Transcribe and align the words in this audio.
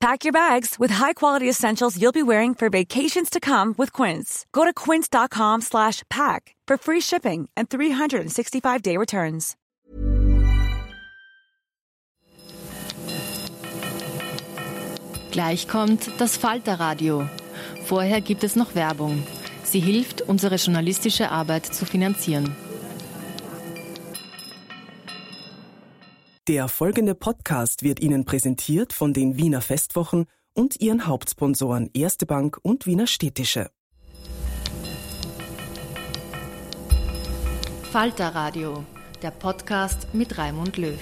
Pack 0.00 0.24
your 0.24 0.32
bags 0.32 0.76
with 0.78 0.92
high-quality 0.92 1.48
essentials 1.48 2.00
you'll 2.00 2.12
be 2.12 2.22
wearing 2.22 2.54
for 2.54 2.70
vacations 2.70 3.30
to 3.30 3.40
come 3.40 3.74
with 3.76 3.92
Quince. 3.92 4.46
Go 4.52 4.64
to 4.64 4.72
quince.com/pack 4.72 6.54
for 6.68 6.76
free 6.78 7.00
shipping 7.00 7.48
and 7.56 7.68
365-day 7.68 8.96
returns. 8.96 9.56
Gleich 15.30 15.68
kommt 15.68 16.10
das 16.18 16.36
Falterradio. 16.36 17.28
Vorher 17.84 18.20
gibt 18.20 18.44
es 18.44 18.56
noch 18.56 18.74
Werbung. 18.74 19.22
Sie 19.62 19.80
hilft, 19.80 20.22
unsere 20.22 20.56
journalistische 20.56 21.30
Arbeit 21.30 21.66
zu 21.66 21.84
finanzieren. 21.84 22.56
Der 26.48 26.66
folgende 26.68 27.14
Podcast 27.14 27.82
wird 27.82 28.00
Ihnen 28.00 28.24
präsentiert 28.24 28.94
von 28.94 29.12
den 29.12 29.36
Wiener 29.36 29.60
Festwochen 29.60 30.24
und 30.54 30.80
ihren 30.80 31.06
Hauptsponsoren 31.06 31.90
Erste 31.92 32.24
Bank 32.24 32.58
und 32.62 32.86
Wiener 32.86 33.06
Städtische. 33.06 33.70
Falterradio, 37.92 38.82
der 39.20 39.30
Podcast 39.30 40.08
mit 40.14 40.38
Raimund 40.38 40.78
Löw. 40.78 40.98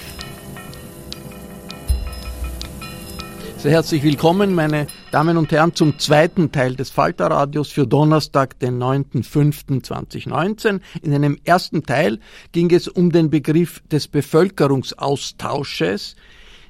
Sehr 3.66 3.74
herzlich 3.74 4.04
willkommen, 4.04 4.54
meine 4.54 4.86
Damen 5.10 5.36
und 5.36 5.50
Herren, 5.50 5.74
zum 5.74 5.98
zweiten 5.98 6.52
Teil 6.52 6.76
des 6.76 6.90
Falterradios 6.90 7.72
für 7.72 7.84
Donnerstag, 7.84 8.60
den 8.60 8.80
9.05.2019. 8.80 10.78
In 11.02 11.12
einem 11.12 11.36
ersten 11.42 11.82
Teil 11.82 12.20
ging 12.52 12.72
es 12.72 12.86
um 12.86 13.10
den 13.10 13.28
Begriff 13.28 13.82
des 13.90 14.06
Bevölkerungsaustausches. 14.06 16.14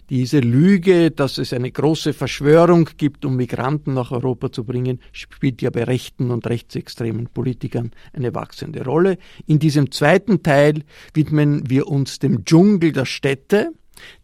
Diese 0.09 0.41
Lüge, 0.41 1.11
dass 1.11 1.37
es 1.37 1.53
eine 1.53 1.71
große 1.71 2.15
Verschwörung 2.15 2.89
gibt, 2.97 3.27
um 3.27 3.37
Migranten 3.37 3.93
nach 3.93 4.11
Europa 4.11 4.51
zu 4.51 4.65
bringen, 4.65 5.01
spielt 5.13 5.61
ja 5.61 5.69
bei 5.69 5.85
rechten 5.85 6.31
und 6.31 6.47
rechtsextremen 6.47 7.27
Politikern 7.27 7.91
eine 8.15 8.35
wachsende 8.35 8.83
Rolle. 8.83 9.19
In 9.47 9.59
diesem 9.59 9.91
zweiten 9.91 10.43
Teil 10.43 10.83
widmen 11.13 11.69
wir 11.69 11.89
uns 11.89 12.21
dem 12.21 12.47
Dschungel 12.47 12.93
der 12.93 13.05
Städte, 13.05 13.73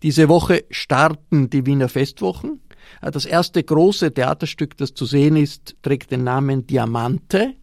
diese 0.03 0.28
Woche 0.28 0.65
starten 0.71 1.50
die 1.50 1.66
Wiener 1.66 1.88
Festwochen. 1.88 2.60
Das 3.00 3.25
erste 3.25 3.62
große 3.62 4.12
Theaterstück, 4.12 4.77
das 4.77 4.94
zu 4.94 5.06
sehen 5.06 5.37
ist, 5.37 5.77
trägt 5.83 6.10
den 6.10 6.25
Namen 6.25 6.66
Diamante. 6.66 7.55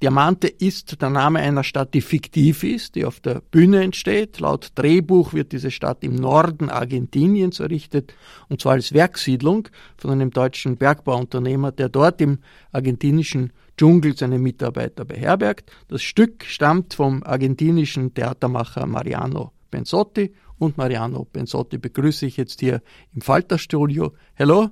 Diamante 0.00 0.48
ist 0.48 1.00
der 1.00 1.10
Name 1.10 1.40
einer 1.40 1.64
Stadt, 1.64 1.92
die 1.94 2.00
fiktiv 2.00 2.62
ist, 2.62 2.94
die 2.94 3.04
auf 3.04 3.20
der 3.20 3.42
Bühne 3.50 3.82
entsteht. 3.82 4.40
Laut 4.40 4.70
Drehbuch 4.74 5.32
wird 5.32 5.52
diese 5.52 5.70
Stadt 5.70 6.04
im 6.04 6.14
Norden 6.14 6.70
Argentiniens 6.70 7.60
errichtet, 7.60 8.14
und 8.48 8.60
zwar 8.60 8.72
als 8.72 8.92
Werksiedlung 8.92 9.68
von 9.96 10.10
einem 10.10 10.30
deutschen 10.30 10.76
Bergbauunternehmer, 10.76 11.72
der 11.72 11.88
dort 11.88 12.20
im 12.20 12.38
argentinischen 12.70 13.52
Dschungel 13.76 14.16
seine 14.16 14.38
Mitarbeiter 14.38 15.04
beherbergt. 15.04 15.70
Das 15.88 16.02
Stück 16.02 16.44
stammt 16.44 16.94
vom 16.94 17.22
argentinischen 17.24 18.14
Theatermacher 18.14 18.86
Mariano 18.86 19.52
Benzotti 19.70 20.32
und 20.62 20.78
Mariano 20.78 21.26
Benzotti 21.32 21.76
begrüße 21.76 22.26
ich 22.26 22.36
jetzt 22.36 22.60
hier 22.60 22.82
im 23.14 23.20
Falterstudio. 23.20 24.12
Hello. 24.34 24.70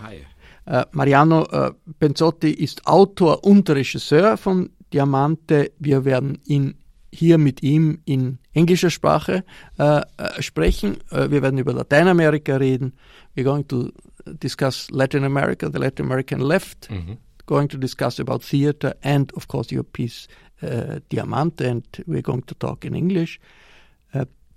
Hi. 0.00 0.24
Äh, 0.64 0.86
Mariano 0.92 1.44
äh, 1.52 1.72
Benzotti 1.98 2.50
ist 2.50 2.86
Autor 2.86 3.44
und 3.44 3.68
Regisseur 3.68 4.38
von 4.38 4.70
Diamante. 4.90 5.72
Wir 5.78 6.06
werden 6.06 6.38
ihn 6.46 6.76
hier 7.12 7.36
mit 7.36 7.62
ihm 7.62 8.00
in 8.06 8.38
englischer 8.54 8.90
Sprache 8.90 9.44
äh, 9.78 10.00
äh 10.00 10.42
sprechen. 10.42 10.96
Wir 11.10 11.42
werden 11.42 11.58
über 11.58 11.74
Lateinamerika 11.74 12.56
reden. 12.56 12.94
We're 13.36 13.44
going 13.44 13.68
to 13.68 13.90
discuss 14.24 14.90
Latin 14.90 15.24
America, 15.24 15.70
the 15.70 15.78
Latin 15.78 16.06
American 16.06 16.40
left. 16.40 16.88
Mhm. 16.90 17.18
Going 17.44 17.68
to 17.68 17.76
discuss 17.76 18.18
about 18.18 18.40
theater 18.40 18.94
and 19.02 19.32
of 19.34 19.46
course 19.46 19.74
your 19.74 19.84
piece 19.84 20.26
Diamante 21.10 21.68
and 21.68 21.84
we're 22.06 22.22
going 22.22 22.44
to 22.46 22.54
talk 22.54 22.84
in 22.84 22.94
English. 22.94 23.38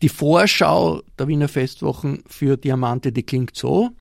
Die 0.01 0.09
Vorschau 0.09 1.01
der 1.19 1.27
Wiener 1.27 1.47
Festwochen 1.47 2.23
für 2.27 2.57
Diamante, 2.57 3.11
die 3.11 3.23
klingt 3.23 3.55
so. 3.55 3.91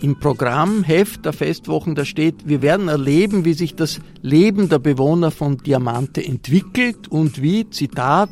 Im 0.00 0.18
Programmheft 0.18 1.24
der 1.24 1.32
Festwochen, 1.32 1.94
da 1.94 2.04
steht, 2.04 2.48
wir 2.48 2.62
werden 2.62 2.88
erleben, 2.88 3.44
wie 3.44 3.52
sich 3.52 3.74
das 3.74 4.00
Leben 4.22 4.68
der 4.68 4.78
Bewohner 4.78 5.30
von 5.30 5.58
Diamante 5.58 6.24
entwickelt 6.24 7.08
und 7.08 7.42
wie, 7.42 7.68
Zitat, 7.70 8.30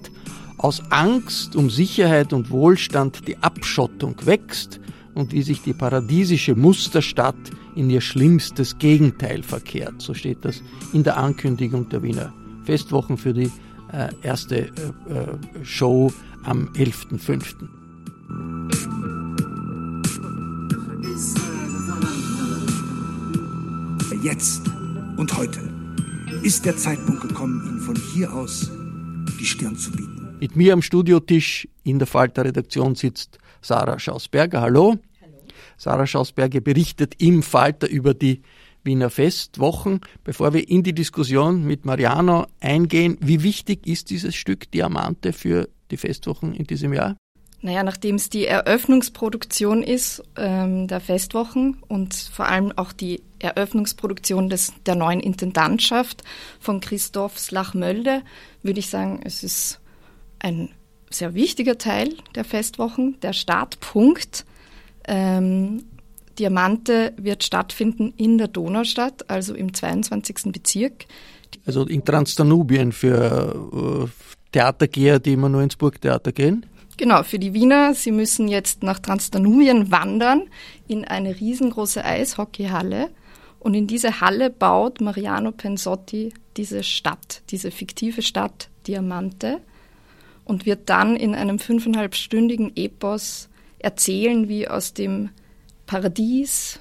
aus 0.56 0.82
Angst 0.91 1.55
um 1.56 1.70
Sicherheit 1.70 2.32
und 2.32 2.50
Wohlstand 2.50 3.29
die 3.29 3.38
Abschottung 3.38 4.17
wächst 4.25 4.81
und 5.15 5.32
wie 5.32 5.43
sich 5.43 5.62
die 5.62 5.73
paradiesische 5.73 6.55
Musterstadt 6.55 7.37
in 7.76 7.91
ihr 7.91 8.00
schlimmstes 8.00 8.79
Gegenteil 8.79 9.43
verkehrt. 9.43 10.00
So 10.03 10.15
steht 10.15 10.44
das 10.44 10.62
in 10.93 11.05
der 11.05 11.17
Ankündigung 11.17 11.88
der 11.88 12.03
Wiener 12.03 12.32
Festwochen 12.65 13.17
für 13.17 13.32
die 13.32 13.50
äh, 13.93 14.09
erste 14.23 14.56
äh, 14.56 14.69
äh 14.69 15.65
Show 15.65 16.12
am 16.44 16.69
11.05. 16.75 17.69
jetzt 24.23 24.62
und 25.17 25.37
heute 25.37 25.61
ist 26.43 26.65
der 26.65 26.76
Zeitpunkt 26.76 27.23
gekommen, 27.23 27.65
Ihnen 27.67 27.81
von 27.81 27.97
hier 28.15 28.32
aus 28.32 28.70
die 29.38 29.44
Stirn 29.44 29.76
zu 29.76 29.93
bieten. 29.93 30.37
Mit 30.41 30.56
mir 30.56 30.73
am 30.73 30.82
Studiotisch 30.82 31.69
in 31.85 31.99
der 31.99 32.06
Falter-Redaktion 32.06 32.94
sitzt 32.94 33.38
Sarah 33.61 33.99
Schausberger. 33.99 34.61
Hallo. 34.61 34.97
Hallo. 35.20 35.38
Sarah 35.76 36.06
Schausberger 36.06 36.61
berichtet 36.61 37.15
im 37.19 37.43
Falter 37.43 37.88
über 37.88 38.15
die 38.15 38.43
Wiener 38.85 39.11
Festwochen. 39.11 40.00
Bevor 40.25 40.55
wir 40.55 40.69
in 40.69 40.82
die 40.82 40.94
Diskussion 40.94 41.65
mit 41.65 41.85
Mariano 41.85 42.47
eingehen, 42.61 43.19
wie 43.20 43.43
wichtig 43.43 43.87
ist 43.87 44.11
dieses 44.11 44.35
Stück 44.35 44.70
Diamante 44.70 45.32
für 45.32 45.69
die 45.91 45.97
Festwochen 45.97 46.55
in 46.55 46.67
diesem 46.67 46.93
Jahr? 46.93 47.17
Naja, 47.60 47.82
nachdem 47.82 48.14
es 48.14 48.31
die 48.31 48.46
Eröffnungsproduktion 48.46 49.82
ist 49.82 50.22
ähm, 50.37 50.87
der 50.87 51.00
Festwochen 51.00 51.78
und 51.88 52.14
vor 52.14 52.46
allem 52.46 52.72
auch 52.76 52.93
die 52.93 53.22
Eröffnungsproduktion 53.40 54.49
des, 54.49 54.72
der 54.87 54.94
neuen 54.94 55.20
Intendantschaft 55.20 56.22
von 56.60 56.81
Christoph 56.81 57.38
Slachmölde, 57.38 58.22
würde 58.62 58.78
ich 58.78 58.88
sagen, 58.88 59.20
es 59.25 59.43
ist 59.43 59.81
ein 60.38 60.70
sehr 61.10 61.34
wichtiger 61.34 61.78
Teil 61.78 62.14
der 62.34 62.44
Festwochen, 62.44 63.19
der 63.22 63.32
Startpunkt. 63.32 64.44
Ähm, 65.06 65.84
Diamante 66.38 67.12
wird 67.16 67.43
stattfinden 67.43 68.14
in 68.16 68.38
der 68.38 68.49
Donaustadt, 68.49 69.28
also 69.28 69.55
im 69.55 69.75
22. 69.75 70.52
Bezirk. 70.52 71.06
Also 71.66 71.87
in 71.87 72.05
Transdanubien 72.05 72.93
für 72.93 74.06
äh, 74.06 74.26
Theatergeher, 74.52 75.19
die 75.19 75.32
immer 75.32 75.49
nur 75.49 75.62
ins 75.62 75.75
Burgtheater 75.75 76.31
gehen? 76.31 76.64
Genau, 76.99 77.23
für 77.23 77.39
die 77.39 77.55
Wiener. 77.55 77.95
Sie 77.95 78.12
müssen 78.12 78.49
jetzt 78.49 78.83
nach 78.83 78.99
Transdanubien 78.99 79.91
wandern 79.91 80.50
in 80.89 81.05
eine 81.05 81.41
riesengroße 81.41 82.05
Eishockeyhalle. 82.05 83.09
Und 83.61 83.75
in 83.75 83.87
diese 83.87 84.21
Halle 84.21 84.50
baut 84.50 85.00
Mariano 85.00 85.53
Pensotti 85.53 86.35
diese 86.56 86.83
Stadt, 86.83 87.43
diese 87.50 87.71
fiktive 87.71 88.23
Stadt 88.23 88.69
Diamante 88.87 89.61
und 90.45 90.67
wird 90.67 90.89
dann 90.89 91.17
in 91.17 91.35
einem 91.35 91.59
fünfeinhalbstündigen 91.59 92.77
Epos 92.77 93.49
erzählen, 93.79 94.49
wie 94.49 94.67
aus 94.67 94.93
dem 94.93 95.31
Paradies 95.87 96.81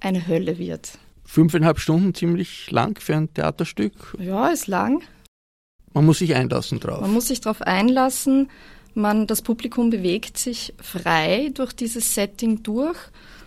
eine 0.00 0.26
Hölle 0.26 0.58
wird. 0.58 0.98
Fünfeinhalb 1.24 1.78
Stunden 1.78 2.14
ziemlich 2.14 2.70
lang 2.70 2.98
für 2.98 3.16
ein 3.16 3.34
Theaterstück? 3.34 4.16
Ja, 4.18 4.48
ist 4.48 4.66
lang. 4.66 5.02
Man 5.92 6.06
muss 6.06 6.20
sich 6.20 6.34
einlassen 6.34 6.80
drauf. 6.80 7.00
Man 7.00 7.12
muss 7.12 7.28
sich 7.28 7.40
darauf 7.40 7.60
einlassen. 7.60 8.48
Man, 8.98 9.28
das 9.28 9.42
Publikum 9.42 9.90
bewegt 9.90 10.38
sich 10.38 10.74
frei 10.80 11.52
durch 11.54 11.72
dieses 11.72 12.16
Setting 12.16 12.64
durch 12.64 12.98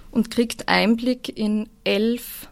und 0.10 0.32
kriegt 0.32 0.70
Einblick 0.70 1.28
in 1.28 1.68
elf, 1.84 2.48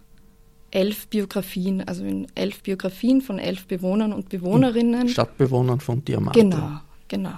elf 0.71 1.07
Biografien, 1.07 1.81
also 1.87 2.03
in 2.03 2.27
elf 2.35 2.61
Biografien 2.61 3.21
von 3.21 3.39
elf 3.39 3.67
Bewohnern 3.67 4.11
und 4.11 4.27
Bewohnerinnen. 4.27 5.07
Stadtbewohnern 5.07 5.79
von 5.79 6.03
Diamante. 6.03 6.41
Genau, 6.41 6.81
genau. 7.07 7.35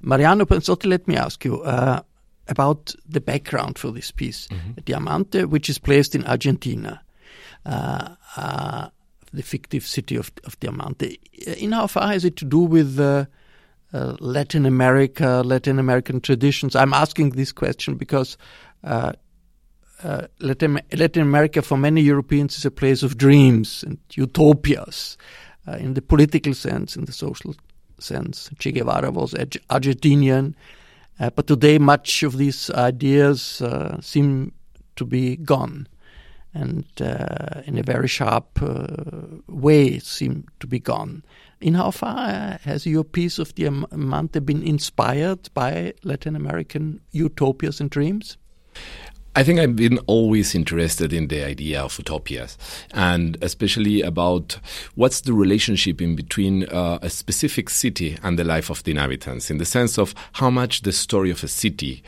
Mariano 0.00 0.46
Pensotti, 0.46 0.86
let 0.86 1.08
me 1.08 1.20
ask 1.20 1.44
you 1.44 1.56
uh, 1.64 1.98
about 2.46 2.94
the 3.12 3.20
background 3.20 3.80
for 3.80 3.92
this 3.92 4.12
piece. 4.12 4.46
Mm-hmm. 4.48 4.84
Diamante, 4.86 5.50
which 5.50 5.68
is 5.68 5.80
placed 5.80 6.14
in 6.14 6.24
Argentina. 6.24 7.00
Uh, 7.66 8.10
uh, 8.36 8.86
the 9.32 9.42
fictive 9.42 9.84
city 9.84 10.16
of, 10.16 10.30
of 10.44 10.58
Diamante. 10.60 11.18
In 11.58 11.72
how 11.72 11.88
far 11.88 12.12
has 12.12 12.24
it 12.24 12.36
to 12.36 12.44
do 12.44 12.60
with 12.60 12.98
uh, 13.00 13.26
uh, 13.92 14.16
Latin 14.20 14.66
America, 14.66 15.42
Latin 15.44 15.78
American 15.78 16.20
traditions? 16.20 16.76
I'm 16.76 16.92
asking 16.92 17.30
this 17.30 17.52
question 17.52 17.94
because 17.94 18.36
uh, 18.84 19.12
uh, 20.02 20.26
Latin, 20.38 20.80
Latin, 20.92 21.22
America, 21.22 21.62
for 21.62 21.76
many 21.76 22.00
Europeans, 22.00 22.56
is 22.56 22.64
a 22.64 22.70
place 22.70 23.02
of 23.02 23.18
dreams 23.18 23.82
and 23.82 23.98
utopias 24.12 25.18
uh, 25.66 25.72
in 25.72 25.94
the 25.94 26.02
political 26.02 26.54
sense, 26.54 26.96
in 26.96 27.04
the 27.04 27.12
social 27.12 27.54
sense. 27.98 28.50
Che 28.58 28.72
Guevara 28.72 29.10
was 29.10 29.34
Argentinian, 29.34 30.54
uh, 31.18 31.30
but 31.30 31.46
today 31.46 31.78
much 31.78 32.22
of 32.22 32.38
these 32.38 32.70
ideas 32.70 33.62
seem 34.00 34.52
to 34.96 35.04
be 35.04 35.36
gone 35.36 35.86
and 36.54 36.84
uh, 37.00 37.62
in 37.66 37.78
a 37.78 37.82
very 37.82 38.08
sharp 38.08 38.60
uh, 38.62 38.86
way 39.48 39.98
seem 39.98 40.46
to 40.60 40.66
be 40.66 40.78
gone. 40.78 41.22
In 41.60 41.74
how 41.74 41.90
far 41.90 42.16
uh, 42.16 42.58
has 42.62 42.86
your 42.86 43.04
piece 43.04 43.38
of 43.38 43.54
the 43.54 43.64
Diamante 43.64 44.40
been 44.40 44.62
inspired 44.62 45.52
by 45.52 45.92
Latin 46.02 46.34
American 46.34 47.00
utopias 47.12 47.80
and 47.80 47.90
dreams? 47.90 48.38
I 49.36 49.44
think 49.44 49.60
I've 49.60 49.76
been 49.76 49.98
always 50.08 50.56
interested 50.56 51.12
in 51.12 51.28
the 51.28 51.44
idea 51.44 51.80
of 51.80 51.96
utopias 51.96 52.58
and 52.92 53.38
especially 53.40 54.02
about 54.02 54.58
what's 54.96 55.20
the 55.20 55.32
relationship 55.32 56.02
in 56.02 56.16
between 56.16 56.64
uh, 56.64 56.98
a 57.00 57.08
specific 57.08 57.70
city 57.70 58.18
and 58.24 58.36
the 58.36 58.42
life 58.42 58.70
of 58.70 58.82
the 58.82 58.90
inhabitants 58.90 59.48
in 59.48 59.58
the 59.58 59.64
sense 59.64 59.98
of 59.98 60.16
how 60.32 60.50
much 60.50 60.82
the 60.82 60.90
story 60.90 61.30
of 61.30 61.44
a 61.44 61.48
city 61.48 62.02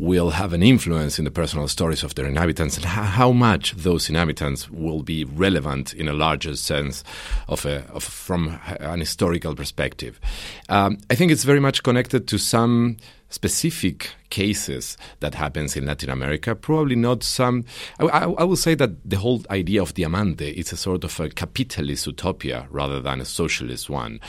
will 0.00 0.30
have 0.30 0.52
an 0.52 0.64
influence 0.64 1.16
in 1.16 1.24
the 1.24 1.30
personal 1.30 1.68
stories 1.68 2.02
of 2.02 2.16
their 2.16 2.26
inhabitants 2.26 2.76
and 2.76 2.86
how 2.86 3.30
much 3.30 3.72
those 3.76 4.08
inhabitants 4.08 4.68
will 4.68 5.04
be 5.04 5.24
relevant 5.24 5.94
in 5.94 6.08
a 6.08 6.12
larger 6.12 6.56
sense 6.56 7.04
of, 7.46 7.64
a, 7.66 7.84
of 7.92 8.02
from 8.02 8.58
an 8.80 8.98
historical 8.98 9.54
perspective. 9.54 10.20
Um, 10.68 10.98
I 11.08 11.14
think 11.14 11.30
it's 11.30 11.44
very 11.44 11.60
much 11.60 11.84
connected 11.84 12.26
to 12.26 12.38
some 12.38 12.96
specific 13.34 14.10
cases 14.30 14.96
that 15.20 15.34
happens 15.34 15.76
in 15.76 15.86
Latin 15.86 16.08
America. 16.08 16.54
Probably 16.54 16.94
not 16.94 17.22
some. 17.22 17.64
I, 17.98 18.04
I, 18.04 18.20
I, 18.30 18.44
will 18.44 18.56
say 18.56 18.74
that 18.76 19.08
the 19.08 19.16
whole 19.16 19.42
idea 19.50 19.82
of 19.82 19.94
Diamante 19.94 20.50
is 20.50 20.72
a 20.72 20.76
sort 20.76 21.02
of 21.04 21.18
a 21.18 21.28
capitalist 21.28 22.06
utopia 22.06 22.68
rather 22.70 23.00
than 23.00 23.20
a 23.20 23.24
socialist 23.24 23.90
one. 23.90 24.20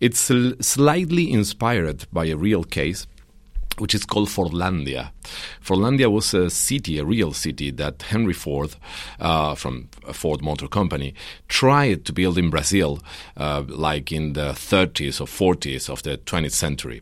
It's 0.00 0.30
slightly 0.60 1.32
inspired 1.32 2.06
by 2.12 2.26
a 2.26 2.36
real 2.36 2.64
case 2.64 3.06
which 3.78 3.94
is 3.94 4.04
called 4.04 4.28
Fordlandia. 4.28 5.12
Fordlandia 5.64 6.12
was 6.12 6.34
a 6.34 6.50
city, 6.50 6.98
a 6.98 7.04
real 7.06 7.32
city 7.32 7.70
that 7.70 8.02
Henry 8.02 8.34
Ford, 8.34 8.76
uh, 9.18 9.54
from 9.54 9.88
Ford 10.12 10.42
Motor 10.42 10.68
Company, 10.68 11.14
tried 11.48 12.04
to 12.04 12.12
build 12.12 12.36
in 12.36 12.50
Brazil, 12.50 13.00
uh, 13.38 13.62
like 13.66 14.12
in 14.12 14.34
the 14.34 14.50
30s 14.52 15.22
or 15.22 15.26
40s 15.26 15.88
of 15.88 16.02
the 16.02 16.18
20th 16.18 16.52
century. 16.52 17.00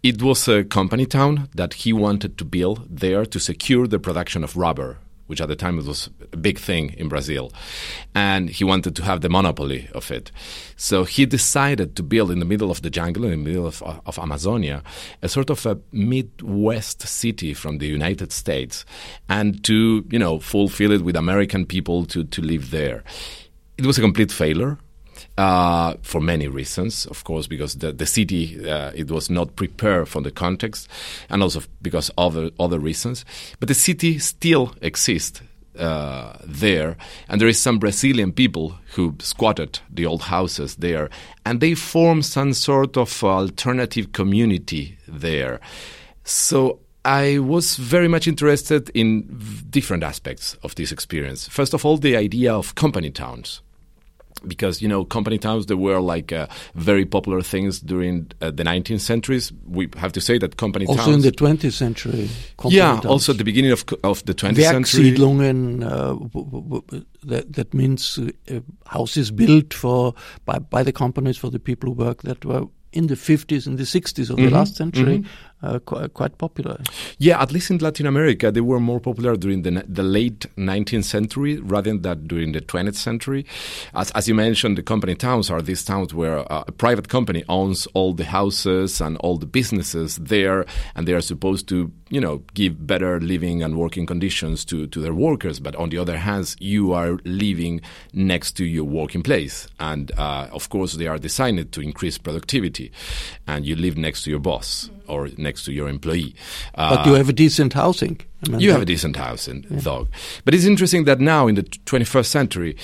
It 0.00 0.22
was 0.22 0.46
a 0.46 0.62
company 0.62 1.06
town 1.06 1.48
that 1.56 1.74
he 1.74 1.92
wanted 1.92 2.38
to 2.38 2.44
build 2.44 2.86
there 2.88 3.26
to 3.26 3.40
secure 3.40 3.88
the 3.88 3.98
production 3.98 4.44
of 4.44 4.56
rubber, 4.56 4.98
which 5.26 5.40
at 5.40 5.48
the 5.48 5.56
time 5.56 5.76
was 5.76 6.08
a 6.32 6.36
big 6.36 6.60
thing 6.60 6.94
in 6.96 7.08
Brazil. 7.08 7.52
And 8.14 8.48
he 8.48 8.62
wanted 8.62 8.94
to 8.94 9.02
have 9.02 9.22
the 9.22 9.28
monopoly 9.28 9.88
of 9.96 10.12
it. 10.12 10.30
So 10.76 11.02
he 11.02 11.26
decided 11.26 11.96
to 11.96 12.04
build 12.04 12.30
in 12.30 12.38
the 12.38 12.44
middle 12.44 12.70
of 12.70 12.82
the 12.82 12.90
jungle, 12.90 13.24
in 13.24 13.30
the 13.30 13.36
middle 13.36 13.66
of, 13.66 13.82
of 13.82 14.20
Amazonia, 14.20 14.84
a 15.20 15.28
sort 15.28 15.50
of 15.50 15.66
a 15.66 15.80
Midwest 15.90 17.02
city 17.02 17.52
from 17.52 17.78
the 17.78 17.88
United 17.88 18.30
States 18.30 18.84
and 19.28 19.64
to, 19.64 20.06
you 20.12 20.18
know, 20.20 20.38
fulfill 20.38 20.92
it 20.92 21.02
with 21.02 21.16
American 21.16 21.66
people 21.66 22.04
to, 22.06 22.22
to 22.22 22.40
live 22.40 22.70
there. 22.70 23.02
It 23.76 23.84
was 23.84 23.98
a 23.98 24.02
complete 24.02 24.30
failure 24.30 24.78
uh, 25.38 25.94
for 26.02 26.20
many 26.20 26.48
reasons, 26.48 27.06
of 27.06 27.22
course, 27.22 27.46
because 27.46 27.76
the, 27.76 27.92
the 27.92 28.06
city 28.06 28.68
uh, 28.68 28.90
it 28.94 29.08
was 29.08 29.30
not 29.30 29.54
prepared 29.54 30.08
for 30.08 30.20
the 30.20 30.32
context, 30.32 30.88
and 31.30 31.42
also 31.42 31.62
because 31.80 32.10
other 32.18 32.50
other 32.58 32.80
reasons. 32.80 33.24
But 33.60 33.68
the 33.68 33.74
city 33.74 34.18
still 34.18 34.74
exists 34.82 35.40
uh, 35.78 36.36
there, 36.44 36.96
and 37.28 37.40
there 37.40 37.48
is 37.48 37.60
some 37.60 37.78
Brazilian 37.78 38.32
people 38.32 38.74
who 38.96 39.14
squatted 39.20 39.78
the 39.88 40.06
old 40.06 40.22
houses 40.22 40.74
there, 40.76 41.08
and 41.46 41.60
they 41.60 41.74
form 41.74 42.20
some 42.22 42.52
sort 42.52 42.96
of 42.96 43.22
alternative 43.22 44.12
community 44.12 44.98
there. 45.06 45.60
So 46.24 46.80
I 47.04 47.38
was 47.38 47.76
very 47.76 48.08
much 48.08 48.26
interested 48.26 48.90
in 48.92 49.22
different 49.70 50.02
aspects 50.02 50.56
of 50.64 50.74
this 50.74 50.90
experience. 50.90 51.46
First 51.46 51.74
of 51.74 51.84
all, 51.84 51.96
the 51.96 52.16
idea 52.16 52.52
of 52.52 52.74
company 52.74 53.10
towns 53.10 53.62
because 54.46 54.80
you 54.82 54.88
know 54.88 55.04
company 55.04 55.38
towns 55.38 55.66
they 55.66 55.74
were 55.74 56.00
like 56.00 56.32
uh, 56.32 56.46
very 56.74 57.04
popular 57.04 57.42
things 57.42 57.80
during 57.80 58.30
uh, 58.40 58.50
the 58.50 58.62
19th 58.62 59.00
centuries 59.00 59.52
we 59.66 59.88
have 59.96 60.12
to 60.12 60.20
say 60.20 60.38
that 60.38 60.56
company 60.56 60.86
also 60.86 60.96
towns 60.96 61.08
also 61.08 61.16
in 61.16 61.22
the 61.22 61.32
20th 61.32 61.72
century 61.72 62.28
yeah 62.64 62.92
towns. 62.94 63.06
also 63.06 63.32
at 63.32 63.38
the 63.38 63.44
beginning 63.44 63.72
of 63.72 63.84
of 64.04 64.24
the 64.24 64.34
20th 64.34 64.56
century 64.86 65.14
uh, 65.84 66.16
that 67.22 67.52
that 67.52 67.74
means 67.74 68.18
uh, 68.18 68.60
houses 68.86 69.30
built 69.30 69.74
for 69.74 70.14
by 70.44 70.58
by 70.58 70.82
the 70.82 70.92
companies 70.92 71.36
for 71.36 71.50
the 71.50 71.58
people 71.58 71.90
who 71.90 71.94
work 71.94 72.22
that 72.22 72.44
were 72.44 72.64
in 72.92 73.08
the 73.08 73.14
50s 73.14 73.66
and 73.66 73.76
the 73.76 73.84
60s 73.84 74.30
of 74.30 74.36
mm-hmm. 74.36 74.46
the 74.46 74.50
last 74.50 74.76
century 74.76 75.18
mm-hmm 75.18 75.47
uh, 75.62 75.78
quite, 75.80 76.14
quite, 76.14 76.38
popular. 76.38 76.80
Yeah, 77.18 77.40
at 77.40 77.52
least 77.52 77.70
in 77.70 77.78
Latin 77.78 78.06
America, 78.06 78.50
they 78.50 78.60
were 78.60 78.78
more 78.78 79.00
popular 79.00 79.36
during 79.36 79.62
the, 79.62 79.84
the 79.88 80.02
late 80.02 80.46
19th 80.56 81.04
century 81.04 81.58
rather 81.58 81.96
than 81.96 82.26
during 82.26 82.52
the 82.52 82.60
20th 82.60 82.94
century. 82.94 83.44
As, 83.94 84.10
as 84.12 84.28
you 84.28 84.34
mentioned, 84.34 84.78
the 84.78 84.82
company 84.82 85.14
towns 85.14 85.50
are 85.50 85.60
these 85.60 85.84
towns 85.84 86.14
where 86.14 86.40
uh, 86.52 86.64
a 86.66 86.72
private 86.72 87.08
company 87.08 87.44
owns 87.48 87.86
all 87.94 88.12
the 88.12 88.24
houses 88.24 89.00
and 89.00 89.16
all 89.18 89.36
the 89.36 89.46
businesses 89.46 90.16
there, 90.16 90.64
and 90.94 91.08
they 91.08 91.12
are 91.12 91.20
supposed 91.20 91.68
to, 91.68 91.90
you 92.08 92.20
know, 92.20 92.42
give 92.54 92.86
better 92.86 93.20
living 93.20 93.62
and 93.62 93.76
working 93.76 94.06
conditions 94.06 94.64
to, 94.64 94.86
to 94.88 95.00
their 95.00 95.14
workers. 95.14 95.58
But 95.58 95.74
on 95.76 95.88
the 95.88 95.98
other 95.98 96.18
hand, 96.18 96.54
you 96.60 96.92
are 96.92 97.18
living 97.24 97.80
next 98.12 98.52
to 98.58 98.64
your 98.64 98.84
working 98.84 99.22
place. 99.22 99.66
And 99.80 100.12
uh, 100.16 100.48
of 100.52 100.68
course, 100.68 100.94
they 100.94 101.08
are 101.08 101.18
designed 101.18 101.72
to 101.72 101.80
increase 101.80 102.16
productivity, 102.16 102.92
and 103.46 103.66
you 103.66 103.74
live 103.74 103.96
next 103.96 104.22
to 104.22 104.30
your 104.30 104.38
boss 104.38 104.90
or 105.08 105.28
next 105.36 105.64
to 105.64 105.72
your 105.72 105.88
employee. 105.88 106.34
but 106.74 107.06
you 107.06 107.14
have 107.14 107.28
a 107.28 107.32
decent 107.32 107.72
housing. 107.72 108.20
I 108.46 108.50
mean, 108.50 108.60
you 108.60 108.72
have 108.72 108.82
a 108.82 108.86
decent 108.86 109.16
housing, 109.16 109.66
yeah. 109.68 109.80
dog. 109.80 110.08
But 110.44 110.54
it's 110.54 110.64
interesting 110.64 111.04
that 111.04 111.20
now 111.20 111.48
in 111.48 111.56
the 111.56 111.62
21st 111.62 112.26
century, 112.26 112.76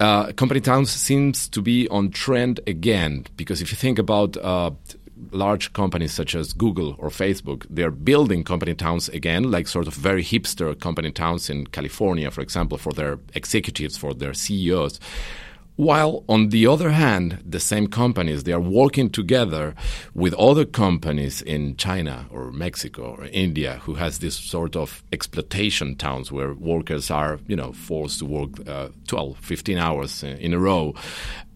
uh, 0.00 0.32
company 0.32 0.60
towns 0.60 0.90
seems 0.90 1.48
to 1.48 1.60
be 1.62 1.88
on 1.88 2.10
trend 2.10 2.60
again 2.66 3.26
because 3.36 3.60
if 3.60 3.72
you 3.72 3.76
think 3.76 3.98
about 3.98 4.36
uh, 4.36 4.70
large 5.32 5.72
companies 5.72 6.12
such 6.12 6.34
as 6.34 6.52
Google 6.52 6.94
or 6.98 7.08
Facebook, 7.08 7.66
they're 7.68 7.90
building 7.90 8.44
company 8.44 8.74
towns 8.74 9.08
again, 9.08 9.50
like 9.50 9.66
sort 9.66 9.86
of 9.86 9.94
very 9.94 10.22
hipster 10.22 10.78
company 10.78 11.10
towns 11.10 11.50
in 11.50 11.66
California, 11.66 12.30
for 12.30 12.40
example, 12.40 12.78
for 12.78 12.92
their 12.92 13.18
executives, 13.34 13.96
for 13.96 14.14
their 14.14 14.34
CEOs. 14.34 15.00
While 15.78 16.24
on 16.28 16.48
the 16.48 16.66
other 16.66 16.90
hand, 16.90 17.38
the 17.46 17.60
same 17.60 17.86
companies, 17.86 18.42
they 18.42 18.52
are 18.52 18.58
working 18.58 19.10
together 19.10 19.76
with 20.12 20.34
other 20.34 20.64
companies 20.64 21.40
in 21.40 21.76
China 21.76 22.26
or 22.32 22.50
Mexico 22.50 23.14
or 23.16 23.26
India 23.26 23.80
who 23.84 23.94
has 23.94 24.18
this 24.18 24.34
sort 24.34 24.74
of 24.74 25.04
exploitation 25.12 25.94
towns 25.94 26.32
where 26.32 26.52
workers 26.52 27.12
are, 27.12 27.38
you 27.46 27.54
know, 27.54 27.72
forced 27.72 28.18
to 28.18 28.24
work 28.24 28.68
uh, 28.68 28.88
12, 29.06 29.38
15 29.38 29.78
hours 29.78 30.24
in 30.24 30.52
a 30.52 30.58
row 30.58 30.94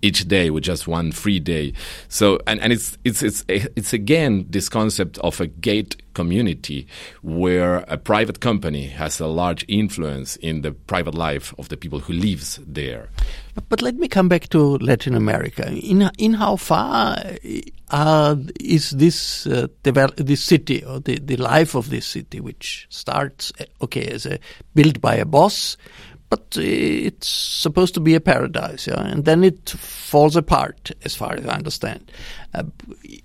each 0.03 0.29
day 0.29 0.51
with 0.51 0.65
just 0.65 0.87
one 0.87 1.13
free 1.13 1.41
day. 1.41 1.73
So, 2.09 2.39
and, 2.47 2.61
and 2.61 2.73
it's, 2.73 2.99
it's, 3.05 3.23
it's, 3.23 3.45
it's 3.49 3.93
again 3.93 4.47
this 4.51 4.69
concept 4.69 5.19
of 5.19 5.41
a 5.41 5.47
gate 5.47 5.97
community 6.15 6.87
where 7.23 7.85
a 7.89 7.97
private 7.97 8.41
company 8.41 8.87
has 8.89 9.21
a 9.21 9.27
large 9.27 9.65
influence 9.69 10.37
in 10.37 10.63
the 10.63 10.73
private 10.73 11.15
life 11.15 11.55
of 11.59 11.69
the 11.69 11.77
people 11.77 12.01
who 12.01 12.13
lives 12.13 12.61
there. 12.67 13.09
But, 13.69 13.83
let 13.83 13.97
me 13.97 14.09
come 14.09 14.29
back 14.29 14.49
to 14.51 14.79
Latin 14.79 15.15
America. 15.15 15.71
In, 15.71 16.11
in 16.17 16.35
how 16.35 16.57
far 16.57 17.19
uh, 17.91 18.37
is 18.61 18.91
this, 18.91 19.47
uh, 19.47 19.67
develop, 19.83 20.17
this 20.17 20.43
city 20.43 20.85
or 20.85 21.01
the, 21.01 21.19
the 21.19 21.37
life 21.37 21.75
of 21.75 21.91
this 21.91 22.07
city, 22.07 22.41
which 22.41 22.87
starts, 22.89 23.53
okay, 23.83 24.07
as 24.07 24.25
a 24.25 24.39
built 24.75 25.01
by 25.01 25.17
a 25.17 25.27
boss, 25.27 25.77
but 26.33 26.57
it's 26.57 27.29
supposed 27.29 27.93
to 27.93 28.01
be 28.01 28.15
a 28.15 28.21
paradise, 28.21 28.87
yeah, 28.87 29.07
and 29.07 29.27
then 29.27 29.45
it 29.45 29.69
falls 29.69 30.35
apart, 30.35 30.91
as 31.05 31.15
far 31.15 31.35
as 31.35 31.45
I 31.45 31.53
understand. 31.53 32.11
Uh, 32.55 32.63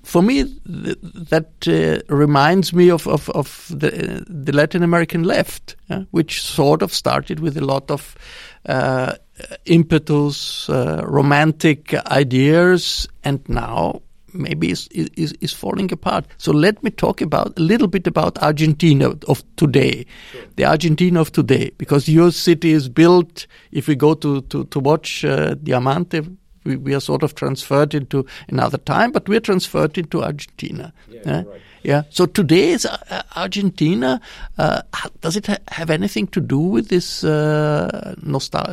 for 0.04 0.22
me, 0.22 0.44
th- 0.44 0.98
that 1.30 1.50
uh, 1.70 2.14
reminds 2.14 2.74
me 2.74 2.92
of 2.92 3.08
of, 3.08 3.30
of 3.30 3.68
the, 3.70 4.26
the 4.28 4.52
Latin 4.52 4.84
American 4.84 5.24
left, 5.24 5.78
yeah, 5.90 6.04
which 6.12 6.44
sort 6.44 6.82
of 6.82 6.94
started 6.94 7.40
with 7.40 7.56
a 7.56 7.64
lot 7.64 7.90
of 7.90 8.18
uh, 8.66 9.16
impetus, 9.64 10.70
uh, 10.70 11.02
romantic 11.06 11.94
ideas, 12.12 13.08
and 13.24 13.40
now 13.48 14.02
maybe 14.38 14.72
is, 14.72 14.88
is, 14.92 15.34
is 15.42 15.54
falling 15.54 15.92
apart. 15.92 16.26
So 16.38 16.52
let 16.52 16.84
me 16.84 16.92
talk 16.92 17.22
about 17.22 17.58
a 17.58 17.62
little 17.62 17.88
bit 17.88 18.08
about 18.08 18.38
Argentina 18.42 19.14
of 19.28 19.44
today, 19.56 20.06
sure. 20.32 20.42
the 20.56 20.66
Argentina 20.66 21.22
of 21.22 21.32
today, 21.32 21.72
because 21.78 22.08
your 22.08 22.32
city 22.32 22.72
is 22.72 22.90
built. 22.90 23.48
If 23.72 23.88
we 23.88 23.96
go 23.96 24.14
to 24.16 24.42
to 24.42 24.66
to 24.66 24.80
watch 24.80 25.26
uh, 25.26 25.56
Diamante, 25.56 26.22
we, 26.64 26.76
we 26.76 26.94
are 26.94 27.00
sort 27.02 27.24
of 27.24 27.36
transferred 27.36 27.94
into 27.94 28.26
another 28.50 28.78
time, 28.78 29.12
but 29.12 29.28
we're 29.28 29.40
transferred 29.40 29.98
into 29.98 30.24
Argentina. 30.24 30.94
Yeah, 31.10 31.44
right. 31.44 31.62
Yeah. 31.88 32.04
So 32.10 32.26
today's 32.26 32.86
uh, 32.86 33.24
Argentina. 33.38 34.20
Uh, 34.58 34.82
does 35.22 35.38
it 35.38 35.48
ha- 35.48 35.58
have 35.70 35.90
anything 35.90 36.28
to 36.28 36.42
do 36.42 36.60
with 36.60 36.90
this 36.90 37.24
uh, 37.24 38.14